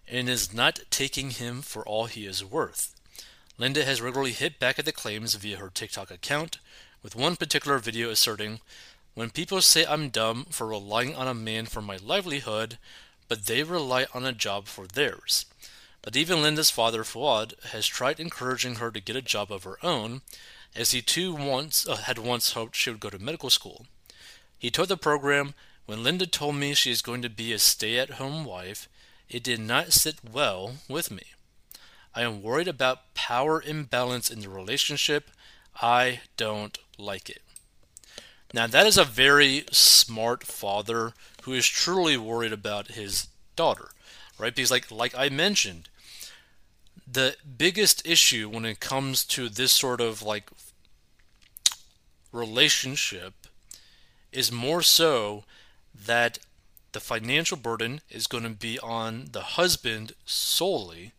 and 0.09 0.29
is 0.29 0.55
not 0.55 0.81
taking 0.91 1.31
him 1.31 1.63
for 1.63 1.87
all 1.87 2.07
he 2.07 2.27
is 2.27 2.45
worth. 2.45 2.95
Linda 3.59 3.85
has 3.85 4.03
regularly 4.03 4.33
hit 4.33 4.59
back 4.59 4.79
at 4.79 4.85
the 4.85 4.93
claims 4.93 5.35
via 5.35 5.57
her 5.57 5.71
TikTok 5.71 6.11
account, 6.11 6.59
with 7.03 7.17
one 7.17 7.37
particular 7.37 7.79
video 7.79 8.11
asserting, 8.11 8.61
When 9.15 9.31
people 9.31 9.63
say 9.63 9.87
I'm 9.87 10.11
dumb 10.11 10.47
for 10.51 10.67
relying 10.67 11.15
on 11.15 11.27
a 11.27 11.35
man 11.35 11.67
for 11.67 11.81
my 11.81 11.97
livelihood, 11.97 12.79
but 13.29 13.47
they 13.47 13.63
rely 13.63 14.07
on 14.13 14.25
a 14.25 14.33
job 14.33 14.67
for 14.67 14.87
theirs. 14.87 15.47
But 16.03 16.17
even 16.17 16.43
Linda's 16.43 16.71
father, 16.71 17.03
Fuad, 17.03 17.55
has 17.73 17.87
tried 17.87 18.21
encouraging 18.21 18.77
her 18.77 18.91
to 18.91 19.01
get 19.01 19.17
a 19.17 19.23
job 19.23 19.51
of 19.51 19.65
her 19.65 19.79
own, 19.85 20.21
as 20.75 20.91
he 20.91 21.03
too 21.03 21.35
once 21.35 21.89
uh, 21.89 21.97
had 21.97 22.19
once 22.19 22.53
hoped 22.53 22.77
she 22.77 22.91
would 22.91 23.01
go 23.01 23.11
to 23.11 23.19
medical 23.19 23.51
school. 23.51 23.87
He 24.59 24.71
told 24.71 24.89
the 24.89 24.97
program, 24.97 25.55
When 25.87 26.05
Linda 26.05 26.27
told 26.27 26.57
me 26.57 26.75
she 26.75 26.91
is 26.91 27.03
going 27.03 27.23
to 27.23 27.31
be 27.31 27.53
a 27.53 27.59
stay 27.59 27.99
at 27.99 28.11
home 28.11 28.45
wife, 28.45 28.89
it 29.29 29.43
did 29.43 29.61
not 29.61 29.93
sit 29.93 30.17
well 30.33 30.77
with 30.89 31.11
me. 31.11 31.23
I 32.15 32.23
am 32.23 32.43
worried 32.43 32.69
about 32.69 33.15
power 33.15 33.61
imbalance 33.61 34.31
in 34.31 34.41
the 34.41 34.49
relationship. 34.49 35.31
I 35.81 36.21
don't 36.37 36.79
like 36.99 37.29
it. 37.29 37.43
Now, 38.55 38.67
that 38.67 38.87
is 38.87 38.97
a 38.97 39.05
very 39.05 39.65
smart 39.71 40.45
father 40.45 41.13
who 41.43 41.53
is 41.53 41.67
truly 41.67 42.17
worried 42.17 42.53
about 42.53 42.93
his 42.93 43.29
daughter, 43.55 43.91
right? 44.39 44.55
Because, 44.55 44.71
like, 44.71 44.91
like 44.91 45.15
I 45.17 45.29
mentioned, 45.29 45.89
the 47.07 47.37
biggest 47.59 48.07
issue 48.07 48.49
when 48.49 48.65
it 48.65 48.81
comes 48.81 49.25
to 49.27 49.49
this 49.49 49.73
sort 49.73 50.01
of 50.01 50.23
like 50.23 50.51
relationship 52.33 53.35
is 54.33 54.51
more 54.51 54.83
so 54.83 55.45
that 55.95 56.39
the 56.97 57.01
financial 57.01 57.59
burden 57.59 58.01
is 58.09 58.27
going 58.27 58.43
to 58.43 58.49
be 58.49 58.79
on 58.79 59.27
the 59.33 59.43
husband 59.43 60.15
solely 60.25 61.13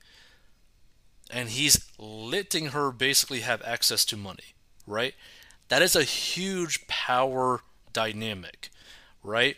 and 1.29 1.49
he's 1.49 1.87
letting 1.99 2.69
her 2.69 2.91
basically 2.91 3.41
have 3.41 3.61
access 3.61 4.03
to 4.03 4.17
money 4.17 4.55
right? 4.87 5.13
That 5.67 5.83
is 5.83 5.95
a 5.95 6.03
huge 6.03 6.87
power 6.87 7.61
dynamic 7.93 8.71
right? 9.21 9.55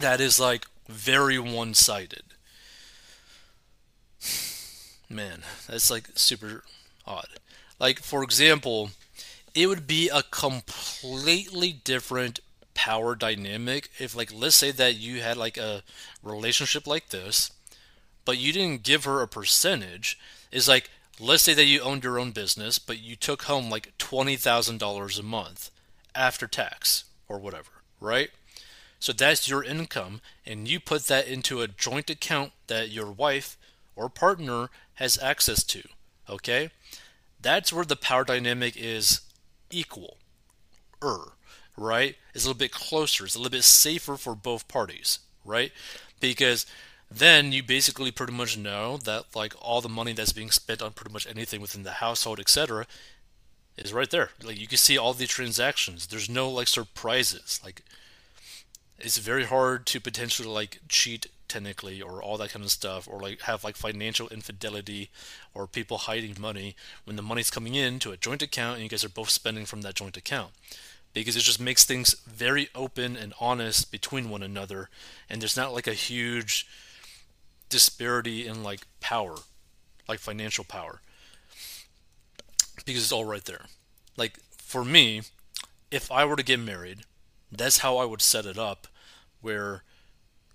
That 0.00 0.18
is 0.18 0.40
like 0.40 0.64
very 0.88 1.38
one-sided. 1.38 2.22
Man, 5.10 5.42
that's 5.68 5.90
like 5.90 6.08
super 6.14 6.64
odd. 7.06 7.28
Like, 7.78 7.98
for 8.00 8.22
example, 8.22 8.92
it 9.54 9.66
would 9.66 9.86
be 9.86 10.08
a 10.08 10.22
completely 10.22 11.72
different 11.84 12.40
power 12.78 13.16
dynamic 13.16 13.90
if, 13.98 14.14
like, 14.14 14.32
let's 14.32 14.54
say 14.54 14.70
that 14.70 14.94
you 14.94 15.20
had 15.20 15.36
like 15.36 15.56
a 15.56 15.82
relationship 16.22 16.86
like 16.86 17.08
this, 17.08 17.50
but 18.24 18.38
you 18.38 18.52
didn't 18.52 18.84
give 18.84 19.02
her 19.02 19.20
a 19.20 19.26
percentage. 19.26 20.16
Is 20.52 20.68
like, 20.68 20.88
let's 21.18 21.42
say 21.42 21.54
that 21.54 21.64
you 21.64 21.80
owned 21.80 22.04
your 22.04 22.20
own 22.20 22.30
business, 22.30 22.78
but 22.78 23.00
you 23.00 23.16
took 23.16 23.42
home 23.42 23.68
like 23.68 23.98
$20,000 23.98 25.18
a 25.18 25.22
month 25.24 25.72
after 26.14 26.46
tax 26.46 27.02
or 27.28 27.40
whatever, 27.40 27.82
right? 28.00 28.30
So 29.00 29.12
that's 29.12 29.48
your 29.48 29.64
income, 29.64 30.20
and 30.46 30.68
you 30.68 30.78
put 30.78 31.08
that 31.08 31.26
into 31.26 31.60
a 31.60 31.68
joint 31.68 32.08
account 32.10 32.52
that 32.68 32.90
your 32.90 33.10
wife 33.10 33.56
or 33.96 34.08
partner 34.08 34.70
has 34.94 35.18
access 35.20 35.64
to. 35.64 35.82
Okay? 36.30 36.70
That's 37.40 37.72
where 37.72 37.84
the 37.84 37.96
power 37.96 38.22
dynamic 38.22 38.76
is 38.76 39.22
equal. 39.68 40.18
Er, 41.02 41.32
right? 41.78 42.16
It's 42.34 42.44
a 42.44 42.48
little 42.48 42.58
bit 42.58 42.72
closer. 42.72 43.24
It's 43.24 43.34
a 43.34 43.38
little 43.38 43.50
bit 43.50 43.64
safer 43.64 44.16
for 44.16 44.34
both 44.34 44.68
parties, 44.68 45.20
right? 45.44 45.72
Because 46.20 46.66
then 47.10 47.52
you 47.52 47.62
basically 47.62 48.10
pretty 48.10 48.32
much 48.32 48.58
know 48.58 48.98
that 48.98 49.24
like 49.34 49.54
all 49.60 49.80
the 49.80 49.88
money 49.88 50.12
that's 50.12 50.32
being 50.32 50.50
spent 50.50 50.82
on 50.82 50.92
pretty 50.92 51.12
much 51.12 51.26
anything 51.26 51.60
within 51.60 51.84
the 51.84 51.92
household, 51.92 52.40
etc., 52.40 52.86
is 53.76 53.92
right 53.92 54.10
there. 54.10 54.30
Like 54.42 54.58
you 54.60 54.66
can 54.66 54.78
see 54.78 54.98
all 54.98 55.14
the 55.14 55.26
transactions. 55.26 56.08
There's 56.08 56.28
no 56.28 56.50
like 56.50 56.68
surprises. 56.68 57.60
Like 57.64 57.82
it's 58.98 59.18
very 59.18 59.44
hard 59.44 59.86
to 59.86 60.00
potentially 60.00 60.48
like 60.48 60.80
cheat 60.88 61.28
technically 61.46 62.02
or 62.02 62.22
all 62.22 62.36
that 62.36 62.50
kind 62.50 62.64
of 62.64 62.70
stuff 62.70 63.08
or 63.10 63.20
like 63.20 63.42
have 63.42 63.64
like 63.64 63.76
financial 63.76 64.28
infidelity 64.28 65.10
or 65.54 65.66
people 65.66 65.96
hiding 65.96 66.36
money 66.38 66.76
when 67.04 67.16
the 67.16 67.22
money's 67.22 67.50
coming 67.50 67.74
in 67.74 67.98
to 67.98 68.10
a 68.10 68.18
joint 68.18 68.42
account 68.42 68.74
and 68.74 68.82
you 68.82 68.88
guys 68.88 69.04
are 69.04 69.08
both 69.08 69.30
spending 69.30 69.64
from 69.64 69.80
that 69.80 69.94
joint 69.94 70.16
account 70.16 70.50
because 71.12 71.36
it 71.36 71.40
just 71.40 71.60
makes 71.60 71.84
things 71.84 72.14
very 72.26 72.68
open 72.74 73.16
and 73.16 73.34
honest 73.40 73.90
between 73.90 74.30
one 74.30 74.42
another 74.42 74.88
and 75.28 75.40
there's 75.40 75.56
not 75.56 75.74
like 75.74 75.86
a 75.86 75.94
huge 75.94 76.66
disparity 77.68 78.46
in 78.46 78.62
like 78.62 78.80
power 79.00 79.36
like 80.08 80.18
financial 80.18 80.64
power 80.64 81.00
because 82.84 83.02
it's 83.02 83.12
all 83.12 83.24
right 83.24 83.44
there 83.44 83.66
like 84.16 84.38
for 84.56 84.84
me 84.84 85.22
if 85.90 86.10
i 86.10 86.24
were 86.24 86.36
to 86.36 86.42
get 86.42 86.58
married 86.60 87.00
that's 87.50 87.78
how 87.78 87.96
i 87.96 88.04
would 88.04 88.22
set 88.22 88.46
it 88.46 88.58
up 88.58 88.86
where 89.40 89.82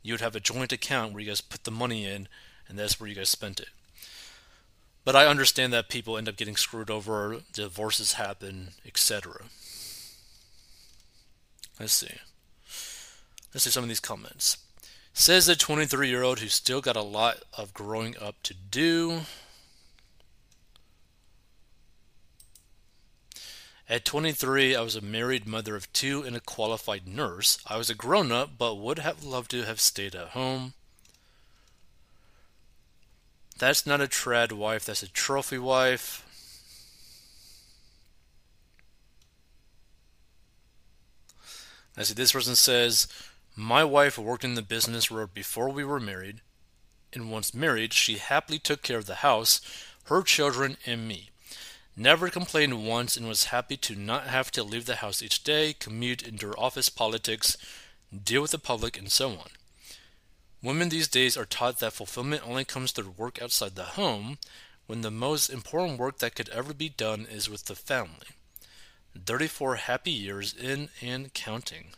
you 0.04 0.14
would 0.14 0.22
have 0.22 0.36
a 0.36 0.42
joint 0.42 0.74
account 0.74 1.14
where 1.14 1.22
you 1.22 1.28
guys 1.28 1.42
put 1.42 1.64
the 1.64 1.72
money 1.72 2.06
in, 2.06 2.28
and 2.68 2.78
that's 2.78 3.00
where 3.00 3.10
you 3.10 3.16
guys 3.16 3.30
spent 3.30 3.60
it. 3.60 3.70
But 5.06 5.16
I 5.16 5.26
understand 5.26 5.74
that 5.74 5.90
people 5.90 6.18
end 6.18 6.30
up 6.30 6.36
getting 6.36 6.58
screwed 6.58 6.90
over, 6.90 7.40
divorces 7.54 8.14
happen, 8.14 8.70
etc. 8.86 9.46
Let's 11.80 11.94
see. 11.94 12.16
Let's 13.54 13.64
see 13.64 13.72
some 13.72 13.84
of 13.84 13.90
these 13.90 14.00
comments. 14.00 14.58
Says 15.14 15.46
the 15.46 15.56
23 15.56 16.10
year 16.10 16.24
old 16.24 16.40
who 16.40 16.48
still 16.48 16.82
got 16.82 16.96
a 16.96 17.02
lot 17.02 17.44
of 17.58 17.74
growing 17.74 18.16
up 18.20 18.42
to 18.44 18.54
do. 18.54 19.22
At 23.90 24.06
23, 24.06 24.76
I 24.76 24.82
was 24.82 24.96
a 24.96 25.02
married 25.02 25.46
mother 25.46 25.76
of 25.76 25.92
two 25.94 26.24
and 26.24 26.36
a 26.36 26.40
qualified 26.40 27.08
nurse. 27.08 27.60
I 27.68 27.78
was 27.78 27.90
a 27.90 27.96
grown 27.96 28.32
up, 28.32 28.52
but 28.58 28.76
would 28.76 29.00
have 29.00 29.24
loved 29.24 29.52
to 29.52 29.64
have 29.64 29.80
stayed 29.80 30.16
at 30.16 30.30
home. 30.30 30.74
That's 33.60 33.86
not 33.86 34.02
a 34.02 34.08
trad 34.08 34.52
wife, 34.52 34.86
that's 34.86 35.04
a 35.04 35.12
trophy 35.12 35.60
wife. 35.60 36.23
I 41.96 42.04
see 42.04 42.14
this 42.14 42.32
person 42.32 42.56
says, 42.56 43.08
My 43.56 43.84
wife 43.84 44.18
worked 44.18 44.44
in 44.44 44.56
the 44.56 44.62
business 44.62 45.12
world 45.12 45.34
before 45.34 45.70
we 45.70 45.84
were 45.84 46.00
married, 46.00 46.42
and 47.12 47.32
once 47.32 47.54
married, 47.54 47.94
she 47.94 48.18
happily 48.18 48.60
took 48.60 48.82
care 48.82 48.98
of 48.98 49.06
the 49.06 49.16
house, 49.16 49.62
her 50.06 50.24
children, 50.24 50.78
and 50.86 51.08
me. 51.08 51.30
Never 51.96 52.30
complained 52.30 52.88
once 52.88 53.16
and 53.16 53.28
was 53.28 53.46
happy 53.46 53.78
to 53.78 53.96
not 53.96 54.26
have 54.26 54.50
to 54.52 54.64
leave 54.64 54.88
the 54.88 54.98
house 54.98 55.22
each 55.22 55.44
day, 55.44 55.74
commute, 55.74 56.24
endure 56.24 56.60
office 56.60 56.90
politics, 56.90 57.56
deal 58.12 58.42
with 58.42 58.52
the 58.52 58.58
public, 58.58 58.98
and 58.98 59.12
so 59.12 59.30
on. 59.32 59.50
Women 60.64 60.90
these 60.90 61.08
days 61.08 61.38
are 61.38 61.46
taught 61.46 61.80
that 61.80 61.94
fulfillment 61.94 62.48
only 62.48 62.66
comes 62.66 62.92
through 62.92 63.14
work 63.18 63.40
outside 63.42 63.76
the 63.76 63.84
home, 63.84 64.40
when 64.88 65.02
the 65.02 65.12
most 65.12 65.50
important 65.50 66.00
work 66.00 66.18
that 66.18 66.36
could 66.36 66.50
ever 66.50 66.74
be 66.74 66.90
done 66.90 67.28
is 67.30 67.50
with 67.50 67.66
the 67.66 67.76
family. 67.76 68.28
34 69.26 69.76
happy 69.76 70.12
years 70.12 70.54
in 70.54 70.90
and 71.02 71.34
counting. 71.34 71.94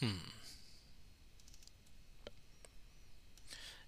Hmm. 0.00 0.29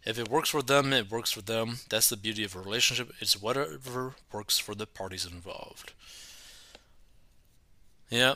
If 0.04 0.18
it 0.18 0.28
works 0.28 0.48
for 0.48 0.62
them, 0.62 0.92
it 0.92 1.10
works 1.10 1.30
for 1.30 1.42
them. 1.42 1.78
That's 1.88 2.08
the 2.08 2.16
beauty 2.16 2.42
of 2.44 2.56
a 2.56 2.60
relationship. 2.60 3.12
It's 3.20 3.40
whatever 3.40 4.14
works 4.32 4.58
for 4.58 4.74
the 4.74 4.86
parties 4.86 5.24
involved. 5.24 5.92
Yeah. 8.10 8.34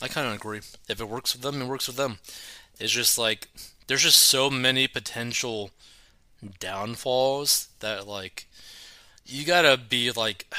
I 0.00 0.08
kind 0.08 0.26
of 0.26 0.34
agree. 0.34 0.60
If 0.88 1.00
it 1.00 1.08
works 1.08 1.32
for 1.32 1.38
them, 1.38 1.62
it 1.62 1.66
works 1.66 1.86
for 1.86 1.92
them. 1.92 2.18
It's 2.80 2.92
just 2.92 3.18
like 3.18 3.48
there's 3.86 4.02
just 4.02 4.22
so 4.22 4.50
many 4.50 4.88
potential 4.88 5.70
downfalls 6.58 7.68
that 7.80 8.06
like 8.06 8.46
you 9.24 9.44
gotta 9.44 9.76
be 9.76 10.10
like 10.10 10.52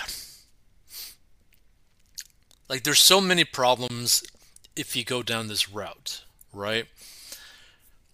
like 2.69 2.83
there's 2.83 2.99
so 2.99 3.19
many 3.19 3.43
problems 3.43 4.23
if 4.75 4.95
you 4.95 5.03
go 5.03 5.21
down 5.21 5.47
this 5.47 5.69
route, 5.69 6.23
right? 6.53 6.85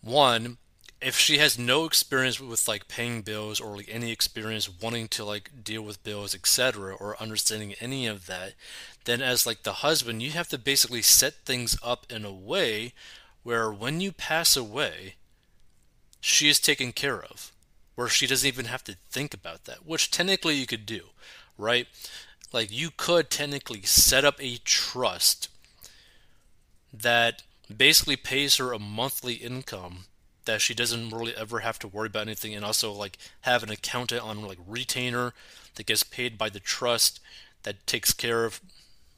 One, 0.02 0.58
if 1.02 1.18
she 1.18 1.40
has 1.40 1.58
no 1.58 1.86
experience 1.86 2.40
with 2.40 2.68
like 2.68 2.88
paying 2.88 3.22
bills 3.22 3.60
or 3.60 3.76
like 3.76 3.90
any 3.90 4.12
experience 4.12 4.70
wanting 4.82 5.08
to 5.08 5.26
like 5.26 5.50
deal 5.64 5.82
with 5.82 6.04
bills 6.04 6.36
etc 6.36 6.94
or 6.96 7.22
understanding 7.22 7.74
any 7.80 8.06
of 8.08 8.28
that 8.28 8.54
then 9.06 9.22
as 9.22 9.46
like 9.46 9.64
the 9.64 9.74
husband 9.74 10.22
you 10.22 10.32
have 10.32 10.48
to 10.48 10.58
basically 10.58 11.02
set 11.02 11.34
things 11.46 11.78
up 11.84 12.06
in 12.10 12.24
a 12.24 12.32
way 12.32 12.94
where 13.44 13.72
when 13.72 14.00
you 14.00 14.12
pass 14.12 14.56
away 14.56 15.16
she 16.20 16.48
is 16.50 16.60
taken 16.60 16.92
care 16.92 17.22
of 17.24 17.52
where 17.96 18.08
she 18.08 18.28
doesn't 18.28 18.48
even 18.48 18.66
have 18.66 18.84
to 18.84 18.96
think 19.10 19.34
about 19.34 19.66
that 19.66 19.86
which 19.86 20.12
technically 20.12 20.56
you 20.56 20.68
could 20.68 20.86
do 20.86 21.02
right? 21.62 21.88
Like 22.52 22.72
you 22.72 22.90
could 22.96 23.30
technically 23.30 23.84
set 23.84 24.26
up 24.26 24.36
a 24.40 24.58
trust 24.58 25.48
that 26.92 27.44
basically 27.74 28.18
pays 28.18 28.58
her 28.58 28.74
a 28.74 28.80
monthly 28.80 29.36
income 29.36 30.06
that 30.46 30.62
she 30.62 30.74
doesn't 30.74 31.10
really 31.10 31.36
ever 31.36 31.60
have 31.60 31.80
to 31.80 31.88
worry 31.88 32.08
about 32.08 32.24
anything 32.28 32.54
and 32.56 32.66
also 32.66 32.92
like 32.92 33.18
have 33.42 33.64
an 33.64 33.70
accountant 33.70 34.24
on 34.24 34.42
like 34.44 34.58
retainer 34.68 35.34
that 35.76 35.86
gets 35.86 36.04
paid 36.04 36.38
by 36.38 36.50
the 36.50 36.60
trust 36.60 37.20
that 37.64 37.86
takes 37.86 38.14
care 38.14 38.46
of 38.46 38.60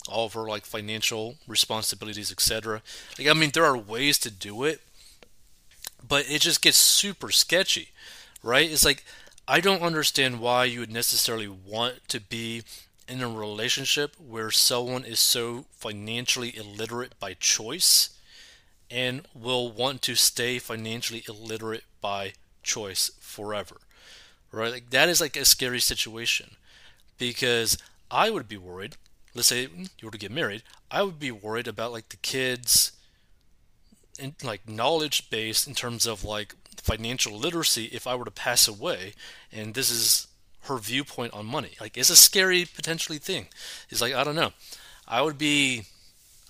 all 0.10 0.26
of 0.26 0.34
her 0.34 0.44
like 0.44 0.66
financial 0.66 1.36
responsibilities 1.48 2.32
etc 2.32 2.82
like 3.18 3.28
i 3.28 3.34
mean 3.34 3.52
there 3.54 3.66
are 3.66 3.78
ways 3.78 4.18
to 4.18 4.30
do 4.30 4.64
it 4.64 4.82
but 6.06 6.30
it 6.30 6.42
just 6.42 6.62
gets 6.62 6.78
super 6.78 7.32
sketchy 7.32 7.90
right? 8.44 8.70
It's 8.70 8.86
like 8.86 9.04
i 9.48 9.60
don't 9.60 9.82
understand 9.82 10.40
why 10.40 10.66
you 10.66 10.80
would 10.80 10.92
necessarily 10.92 11.48
want 11.48 12.08
to 12.10 12.20
be 12.20 12.64
in 13.08 13.22
a 13.22 13.28
relationship 13.28 14.16
where 14.18 14.52
someone 14.52 15.04
is 15.04 15.20
so 15.20 15.66
financially 15.72 16.56
illiterate 16.56 17.20
by 17.20 17.34
choice 17.34 18.10
and 18.94 19.28
will 19.34 19.72
want 19.72 20.04
to 20.04 20.14
stay 20.14 20.60
financially 20.60 21.24
illiterate 21.28 21.84
by 22.00 22.34
choice 22.62 23.10
forever. 23.20 23.78
Right? 24.52 24.72
Like 24.72 24.92
that 24.92 25.10
is 25.10 25.20
like 25.20 25.36
a 25.36 25.46
scary 25.46 25.80
situation 25.80 26.52
because 27.18 27.76
I 28.12 28.30
would 28.30 28.48
be 28.48 28.58
worried, 28.58 28.96
let's 29.34 29.48
say 29.48 29.64
you 29.64 29.88
were 30.04 30.12
to 30.12 30.18
get 30.20 30.32
married, 30.32 30.62
I 30.92 31.02
would 31.02 31.20
be 31.20 31.32
worried 31.32 31.68
about 31.68 31.92
like 31.92 32.10
the 32.10 32.18
kids 32.18 32.92
and 34.20 34.36
like 34.44 34.70
knowledge 34.70 35.32
base 35.32 35.66
in 35.66 35.74
terms 35.74 36.06
of 36.06 36.24
like 36.24 36.54
financial 36.78 37.36
literacy 37.36 37.86
if 37.86 38.06
I 38.06 38.14
were 38.14 38.26
to 38.26 38.32
pass 38.32 38.68
away 38.68 39.14
and 39.52 39.74
this 39.74 39.90
is 39.90 40.28
her 40.66 40.78
viewpoint 40.78 41.34
on 41.34 41.48
money. 41.48 41.72
Like 41.82 41.98
it's 41.98 42.12
a 42.12 42.16
scary 42.16 42.66
potentially 42.66 43.18
thing. 43.18 43.48
It's 43.90 44.02
like 44.02 44.14
I 44.14 44.24
don't 44.24 44.36
know. 44.36 44.52
I 45.08 45.24
would 45.24 45.40
be 45.40 45.86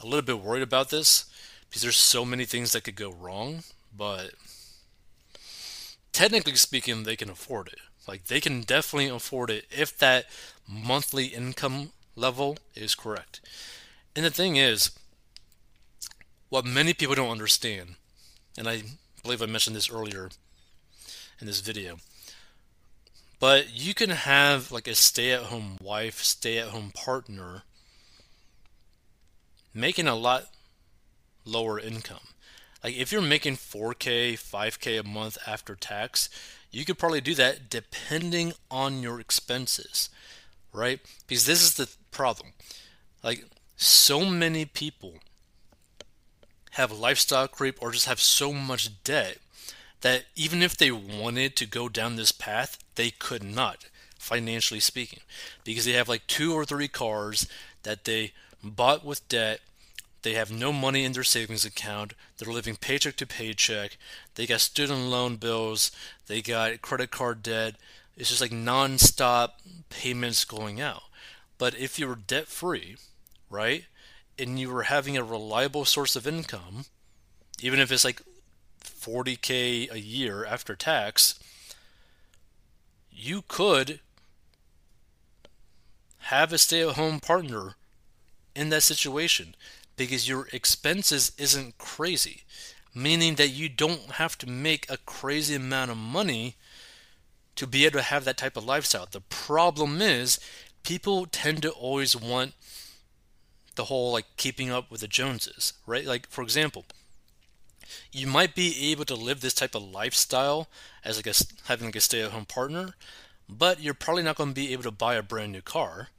a 0.01 0.05
little 0.05 0.21
bit 0.21 0.41
worried 0.41 0.61
about 0.61 0.89
this 0.89 1.25
because 1.73 1.81
there's 1.81 1.97
so 1.97 2.23
many 2.23 2.45
things 2.45 2.71
that 2.71 2.83
could 2.83 2.95
go 2.95 3.11
wrong, 3.11 3.63
but 3.97 4.33
technically 6.11 6.53
speaking, 6.53 7.01
they 7.01 7.15
can 7.15 7.31
afford 7.31 7.67
it. 7.67 7.79
Like 8.07 8.25
they 8.25 8.39
can 8.39 8.61
definitely 8.61 9.09
afford 9.09 9.49
it 9.49 9.65
if 9.71 9.97
that 9.97 10.27
monthly 10.69 11.25
income 11.25 11.89
level 12.15 12.59
is 12.75 12.93
correct. 12.93 13.41
And 14.15 14.23
the 14.23 14.29
thing 14.29 14.55
is, 14.55 14.91
what 16.49 16.63
many 16.63 16.93
people 16.93 17.15
don't 17.15 17.31
understand, 17.31 17.95
and 18.55 18.69
I 18.69 18.83
believe 19.23 19.41
I 19.41 19.47
mentioned 19.47 19.75
this 19.75 19.89
earlier 19.89 20.29
in 21.41 21.47
this 21.47 21.61
video, 21.61 21.97
but 23.39 23.73
you 23.73 23.95
can 23.95 24.11
have 24.11 24.71
like 24.71 24.87
a 24.87 24.93
stay 24.93 25.31
at 25.31 25.45
home 25.45 25.79
wife, 25.81 26.21
stay 26.21 26.59
at 26.59 26.67
home 26.67 26.91
partner 26.93 27.63
making 29.73 30.07
a 30.07 30.13
lot 30.13 30.49
lower 31.45 31.79
income. 31.79 32.27
Like 32.83 32.95
if 32.95 33.11
you're 33.11 33.21
making 33.21 33.57
4k, 33.57 34.33
5k 34.33 34.99
a 34.99 35.03
month 35.03 35.37
after 35.47 35.75
tax, 35.75 36.29
you 36.71 36.85
could 36.85 36.97
probably 36.97 37.21
do 37.21 37.35
that 37.35 37.69
depending 37.69 38.53
on 38.69 39.01
your 39.01 39.19
expenses, 39.19 40.09
right? 40.73 40.99
Because 41.27 41.45
this 41.45 41.61
is 41.61 41.75
the 41.75 41.89
problem. 42.11 42.49
Like 43.23 43.45
so 43.77 44.25
many 44.25 44.65
people 44.65 45.19
have 46.71 46.91
lifestyle 46.91 47.47
creep 47.47 47.77
or 47.81 47.91
just 47.91 48.07
have 48.07 48.19
so 48.19 48.51
much 48.51 49.03
debt 49.03 49.37
that 50.01 50.25
even 50.35 50.61
if 50.61 50.75
they 50.75 50.91
wanted 50.91 51.55
to 51.55 51.65
go 51.65 51.87
down 51.87 52.15
this 52.15 52.31
path, 52.31 52.77
they 52.95 53.09
could 53.09 53.43
not, 53.43 53.85
financially 54.17 54.79
speaking, 54.79 55.19
because 55.63 55.85
they 55.85 55.93
have 55.93 56.09
like 56.09 56.27
two 56.27 56.53
or 56.53 56.65
three 56.65 56.87
cars 56.89 57.47
that 57.83 58.03
they 58.03 58.33
bought 58.61 59.05
with 59.05 59.27
debt 59.29 59.61
they 60.23 60.33
have 60.33 60.51
no 60.51 60.71
money 60.71 61.03
in 61.03 61.11
their 61.11 61.23
savings 61.23 61.65
account. 61.65 62.13
They're 62.37 62.51
living 62.51 62.77
paycheck 62.77 63.17
to 63.17 63.27
paycheck. 63.27 63.97
They 64.35 64.47
got 64.47 64.61
student 64.61 65.07
loan 65.07 65.35
bills. 65.35 65.91
They 66.27 66.41
got 66.41 66.81
credit 66.81 67.11
card 67.11 67.43
debt. 67.43 67.75
It's 68.15 68.29
just 68.29 68.41
like 68.41 68.51
non-stop 68.51 69.59
payments 69.89 70.45
going 70.45 70.79
out. 70.79 71.03
But 71.57 71.77
if 71.77 71.99
you 71.99 72.07
were 72.07 72.15
debt 72.15 72.47
free, 72.47 72.95
right, 73.49 73.85
and 74.39 74.57
you 74.57 74.71
were 74.71 74.83
having 74.83 75.17
a 75.17 75.23
reliable 75.23 75.85
source 75.85 76.15
of 76.15 76.25
income, 76.25 76.85
even 77.61 77.79
if 77.79 77.91
it's 77.91 78.05
like 78.05 78.21
40k 78.81 79.91
a 79.91 79.99
year 79.99 80.45
after 80.45 80.75
tax, 80.75 81.37
you 83.11 83.43
could 83.47 83.99
have 86.19 86.53
a 86.53 86.57
stay 86.57 86.87
at 86.87 86.95
home 86.95 87.19
partner 87.19 87.75
in 88.55 88.69
that 88.69 88.83
situation 88.83 89.55
because 89.95 90.27
your 90.27 90.47
expenses 90.51 91.31
isn't 91.37 91.77
crazy, 91.77 92.43
meaning 92.93 93.35
that 93.35 93.49
you 93.49 93.69
don't 93.69 94.13
have 94.13 94.37
to 94.39 94.49
make 94.49 94.89
a 94.89 94.97
crazy 94.97 95.55
amount 95.55 95.91
of 95.91 95.97
money 95.97 96.55
to 97.55 97.67
be 97.67 97.85
able 97.85 97.99
to 97.99 98.03
have 98.03 98.25
that 98.25 98.37
type 98.37 98.57
of 98.57 98.65
lifestyle. 98.65 99.07
The 99.09 99.21
problem 99.21 100.01
is 100.01 100.39
people 100.83 101.25
tend 101.25 101.61
to 101.61 101.69
always 101.69 102.15
want 102.15 102.53
the 103.75 103.85
whole 103.85 104.11
like 104.11 104.25
keeping 104.37 104.71
up 104.71 104.91
with 104.91 105.01
the 105.01 105.07
Joneses, 105.07 105.73
right? 105.85 106.05
Like 106.05 106.27
for 106.29 106.43
example, 106.43 106.85
you 108.11 108.27
might 108.27 108.55
be 108.55 108.91
able 108.91 109.05
to 109.05 109.15
live 109.15 109.41
this 109.41 109.53
type 109.53 109.75
of 109.75 109.83
lifestyle 109.83 110.67
as 111.03 111.17
like 111.17 111.27
a, 111.27 111.33
having 111.67 111.87
like 111.87 111.95
a 111.95 112.01
stay-at-home 112.01 112.45
partner, 112.45 112.93
but 113.49 113.81
you're 113.81 113.93
probably 113.93 114.23
not 114.23 114.35
going 114.35 114.49
to 114.49 114.55
be 114.55 114.73
able 114.73 114.83
to 114.83 114.91
buy 114.91 115.15
a 115.15 115.23
brand 115.23 115.51
new 115.51 115.61
car. 115.61 116.09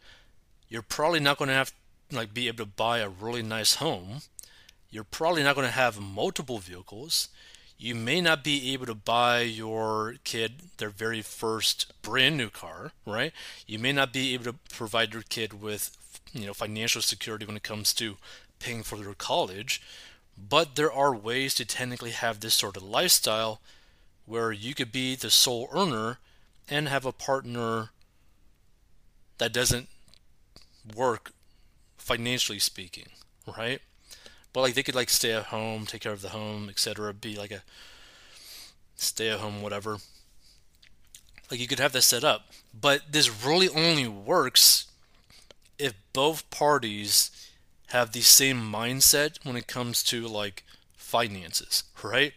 You're 0.69 0.83
probably 0.83 1.21
not 1.21 1.39
going 1.39 1.49
to 1.49 1.55
have 1.55 1.73
like 2.13 2.35
be 2.35 2.49
able 2.49 2.65
to 2.65 2.71
buy 2.71 2.99
a 2.99 3.09
really 3.09 3.43
nice 3.43 3.77
home. 3.77 4.21
You're 4.91 5.05
probably 5.05 5.43
not 5.43 5.57
going 5.57 5.67
to 5.67 5.73
have 5.73 6.01
multiple 6.01 6.59
vehicles. 6.59 7.29
You 7.77 7.95
may 7.95 8.21
not 8.21 8.45
be 8.45 8.73
able 8.73 8.87
to 8.87 8.95
buy 8.95 9.41
your 9.41 10.17
kid 10.23 10.53
their 10.79 10.91
very 10.91 11.21
first 11.21 11.93
brand 12.03 12.37
new 12.37 12.49
car, 12.49 12.93
right? 13.05 13.33
You 13.67 13.79
may 13.79 13.93
not 13.93 14.13
be 14.13 14.35
able 14.35 14.45
to 14.45 14.55
provide 14.71 15.13
your 15.13 15.23
kid 15.23 15.61
with, 15.61 15.97
you 16.33 16.47
know, 16.47 16.55
financial 16.55 17.03
security 17.03 17.45
when 17.45 17.57
it 17.57 17.65
comes 17.65 17.93
to 17.95 18.17
paying 18.61 18.83
for 18.83 18.97
their 18.97 19.15
college. 19.15 19.83
But 20.39 20.77
there 20.77 20.93
are 20.93 21.15
ways 21.15 21.55
to 21.57 21.65
technically 21.65 22.11
have 22.11 22.41
this 22.41 22.55
sort 22.55 22.77
of 22.77 22.83
lifestyle 22.83 23.61
where 24.27 24.53
you 24.53 24.75
could 24.75 24.93
be 24.93 25.15
the 25.15 25.31
sole 25.31 25.69
earner 25.73 26.19
and 26.69 26.89
have 26.89 27.05
a 27.05 27.13
partner 27.13 27.91
that 29.39 29.53
doesn't 29.53 29.89
work 30.95 31.33
financially 32.05 32.59
speaking, 32.59 33.09
right? 33.59 33.81
but 34.55 34.61
like 34.61 34.75
they 34.75 34.85
could 34.85 34.95
like 34.95 35.11
stay 35.11 35.33
at 35.33 35.47
home, 35.47 35.85
take 35.85 36.01
care 36.01 36.13
of 36.13 36.23
the 36.23 36.31
home, 36.31 36.71
etc. 36.71 37.13
Be 37.13 37.37
like 37.37 37.51
a 37.51 37.63
stay 38.97 39.29
at 39.29 39.41
home, 39.41 39.61
whatever. 39.61 39.99
Like 41.51 41.61
you 41.61 41.67
could 41.67 41.81
have 41.81 41.93
that 41.93 42.03
set 42.03 42.25
up, 42.25 42.47
but 42.73 43.13
this 43.13 43.45
really 43.45 43.69
only 43.69 44.09
works 44.09 44.87
if 45.79 45.93
both 46.13 46.49
parties 46.51 47.31
have 47.89 48.13
the 48.13 48.23
same 48.23 48.59
mindset 48.59 49.45
when 49.45 49.57
it 49.57 49.67
comes 49.67 50.03
to 50.05 50.27
like 50.27 50.65
finances, 50.97 51.83
right? 52.03 52.33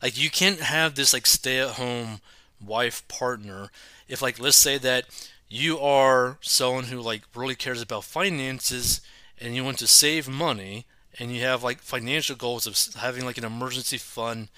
Like 0.00 0.16
you 0.16 0.30
can't 0.30 0.60
have 0.60 0.94
this 0.94 1.12
like 1.12 1.26
stay 1.26 1.58
at 1.58 1.70
home 1.70 2.20
wife 2.64 3.06
partner 3.08 3.70
if 4.08 4.22
like 4.22 4.40
let's 4.40 4.56
say 4.56 4.78
that 4.78 5.06
you 5.48 5.78
are 5.78 6.38
someone 6.40 6.84
who 6.84 7.00
like 7.00 7.22
really 7.34 7.54
cares 7.54 7.80
about 7.80 8.04
finances 8.04 9.00
and 9.40 9.54
you 9.54 9.64
want 9.64 9.78
to 9.78 9.86
save 9.86 10.28
money 10.28 10.86
and 11.18 11.32
you 11.32 11.42
have 11.42 11.62
like 11.62 11.80
financial 11.80 12.36
goals 12.36 12.66
of 12.66 13.00
having 13.00 13.24
like 13.24 13.38
an 13.38 13.44
emergency 13.44 13.98
fund 13.98 14.48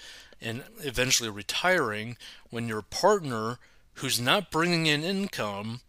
and 0.41 0.65
eventually 0.81 1.31
retiring 1.31 2.17
when 2.51 2.69
your 2.69 2.83
partner 2.83 3.59
who's 3.95 4.21
not 4.21 4.51
bringing 4.51 4.87
in 4.87 5.05
income 5.05 5.81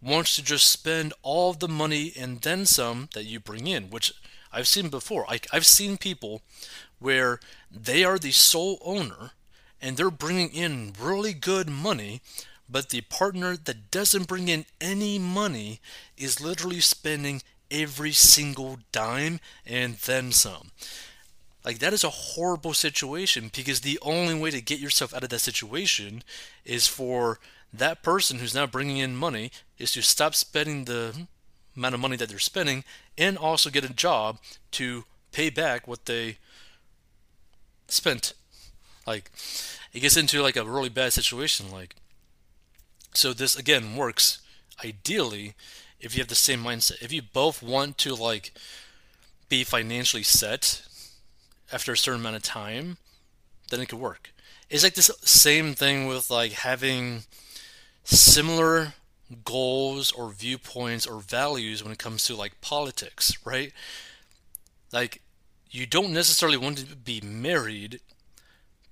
wants 0.00 0.36
to 0.36 0.42
just 0.42 0.68
spend 0.68 1.12
all 1.22 1.52
the 1.52 1.68
money 1.68 2.12
and 2.18 2.40
then 2.42 2.64
some 2.64 3.08
that 3.14 3.24
you 3.24 3.40
bring 3.40 3.66
in, 3.66 3.90
which 3.90 4.12
I've 4.52 4.68
seen 4.68 4.88
before. 4.88 5.26
I, 5.28 5.40
I've 5.52 5.66
seen 5.66 5.96
people 5.96 6.42
where 7.00 7.40
they 7.70 8.04
are 8.04 8.18
the 8.18 8.30
sole 8.30 8.78
owner 8.84 9.32
and 9.80 9.96
they're 9.96 10.10
bringing 10.10 10.52
in 10.52 10.92
really 11.00 11.32
good 11.32 11.68
money, 11.68 12.20
but 12.68 12.90
the 12.90 13.00
partner 13.02 13.56
that 13.56 13.90
doesn't 13.90 14.28
bring 14.28 14.48
in 14.48 14.66
any 14.80 15.18
money 15.18 15.80
is 16.16 16.40
literally 16.40 16.80
spending 16.80 17.42
every 17.70 18.12
single 18.12 18.78
dime 18.92 19.40
and 19.66 19.94
then 19.96 20.32
some. 20.32 20.70
Like 21.64 21.78
that 21.80 21.92
is 21.92 22.04
a 22.04 22.10
horrible 22.10 22.74
situation 22.74 23.50
because 23.54 23.80
the 23.80 23.98
only 24.02 24.38
way 24.38 24.50
to 24.50 24.60
get 24.60 24.78
yourself 24.78 25.12
out 25.12 25.24
of 25.24 25.30
that 25.30 25.40
situation 25.40 26.22
is 26.64 26.86
for 26.86 27.38
that 27.72 28.02
person 28.02 28.38
who's 28.38 28.54
not 28.54 28.72
bringing 28.72 28.98
in 28.98 29.16
money 29.16 29.50
is 29.78 29.92
to 29.92 30.02
stop 30.02 30.34
spending 30.34 30.84
the 30.84 31.26
amount 31.76 31.94
of 31.94 32.00
money 32.00 32.16
that 32.16 32.28
they're 32.28 32.38
spending 32.38 32.84
and 33.16 33.36
also 33.36 33.70
get 33.70 33.84
a 33.84 33.92
job 33.92 34.38
to 34.70 35.04
pay 35.32 35.50
back 35.50 35.86
what 35.86 36.06
they 36.06 36.38
spent. 37.88 38.32
Like 39.06 39.30
it 39.92 40.00
gets 40.00 40.16
into 40.16 40.42
like 40.42 40.56
a 40.56 40.64
really 40.64 40.88
bad 40.88 41.12
situation 41.12 41.70
like 41.70 41.94
so 43.18 43.32
this 43.32 43.56
again 43.56 43.96
works 43.96 44.40
ideally 44.84 45.54
if 46.00 46.14
you 46.14 46.20
have 46.20 46.28
the 46.28 46.36
same 46.36 46.62
mindset. 46.62 47.02
If 47.02 47.12
you 47.12 47.20
both 47.20 47.62
want 47.62 47.98
to 47.98 48.14
like 48.14 48.52
be 49.48 49.64
financially 49.64 50.22
set 50.22 50.82
after 51.72 51.92
a 51.92 51.96
certain 51.96 52.20
amount 52.20 52.36
of 52.36 52.42
time, 52.42 52.98
then 53.70 53.80
it 53.80 53.88
could 53.88 53.98
work. 53.98 54.30
It's 54.70 54.84
like 54.84 54.94
this 54.94 55.10
same 55.22 55.74
thing 55.74 56.06
with 56.06 56.30
like 56.30 56.52
having 56.52 57.22
similar 58.04 58.94
goals 59.44 60.12
or 60.12 60.30
viewpoints 60.30 61.06
or 61.06 61.20
values 61.20 61.82
when 61.82 61.92
it 61.92 61.98
comes 61.98 62.24
to 62.24 62.36
like 62.36 62.60
politics, 62.60 63.36
right? 63.44 63.72
Like 64.92 65.22
you 65.70 65.86
don't 65.86 66.12
necessarily 66.12 66.56
want 66.56 66.78
to 66.78 66.96
be 66.96 67.20
married 67.20 68.00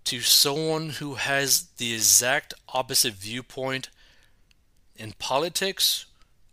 to 0.05 0.21
someone 0.21 0.91
who 0.91 1.15
has 1.15 1.69
the 1.79 1.95
exact 1.95 2.55
opposite 2.75 3.15
viewpoint 3.15 3.89
in 4.99 5.13
politics 5.19 6.07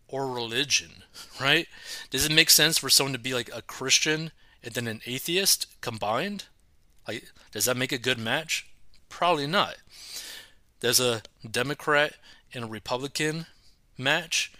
or 0.07 0.27
religion, 0.27 1.03
right? 1.41 1.67
Does 2.09 2.25
it 2.25 2.31
make 2.31 2.49
sense 2.49 2.77
for 2.77 2.89
someone 2.89 3.13
to 3.13 3.19
be 3.19 3.33
like 3.33 3.49
a 3.53 3.61
Christian 3.61 4.31
and 4.63 4.73
then 4.73 4.87
an 4.87 5.01
atheist 5.05 5.67
combined? 5.81 6.45
Like, 7.07 7.31
does 7.51 7.65
that 7.65 7.77
make 7.77 7.91
a 7.91 7.97
good 7.97 8.19
match? 8.19 8.67
Probably 9.09 9.47
not. 9.47 9.75
There's 10.79 10.99
a 10.99 11.21
Democrat 11.49 12.13
and 12.53 12.65
a 12.65 12.67
Republican 12.67 13.47
match? 13.97 14.51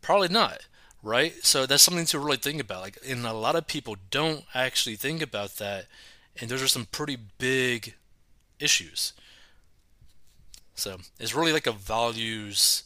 Probably 0.00 0.28
not, 0.28 0.66
right? 1.02 1.34
So 1.42 1.66
that's 1.66 1.82
something 1.82 2.06
to 2.06 2.18
really 2.18 2.36
think 2.36 2.60
about. 2.60 2.82
Like, 2.82 2.98
and 3.06 3.26
a 3.26 3.32
lot 3.32 3.56
of 3.56 3.66
people 3.66 3.96
don't 4.10 4.44
actually 4.54 4.96
think 4.96 5.22
about 5.22 5.56
that, 5.56 5.86
and 6.40 6.50
those 6.50 6.62
are 6.62 6.68
some 6.68 6.86
pretty 6.86 7.18
big 7.38 7.94
issues. 8.58 9.12
So 10.74 10.98
it's 11.20 11.34
really 11.34 11.52
like 11.52 11.66
a 11.66 11.72
values 11.72 12.82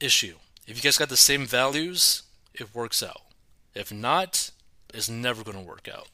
issue. 0.00 0.36
If 0.66 0.76
you 0.76 0.82
guys 0.82 0.98
got 0.98 1.08
the 1.08 1.16
same 1.16 1.46
values, 1.46 2.22
it 2.54 2.74
works 2.74 3.02
out. 3.02 3.22
If 3.74 3.92
not, 3.92 4.50
it's 4.94 5.08
never 5.08 5.42
going 5.42 5.58
to 5.58 5.64
work 5.64 5.88
out. 5.92 6.08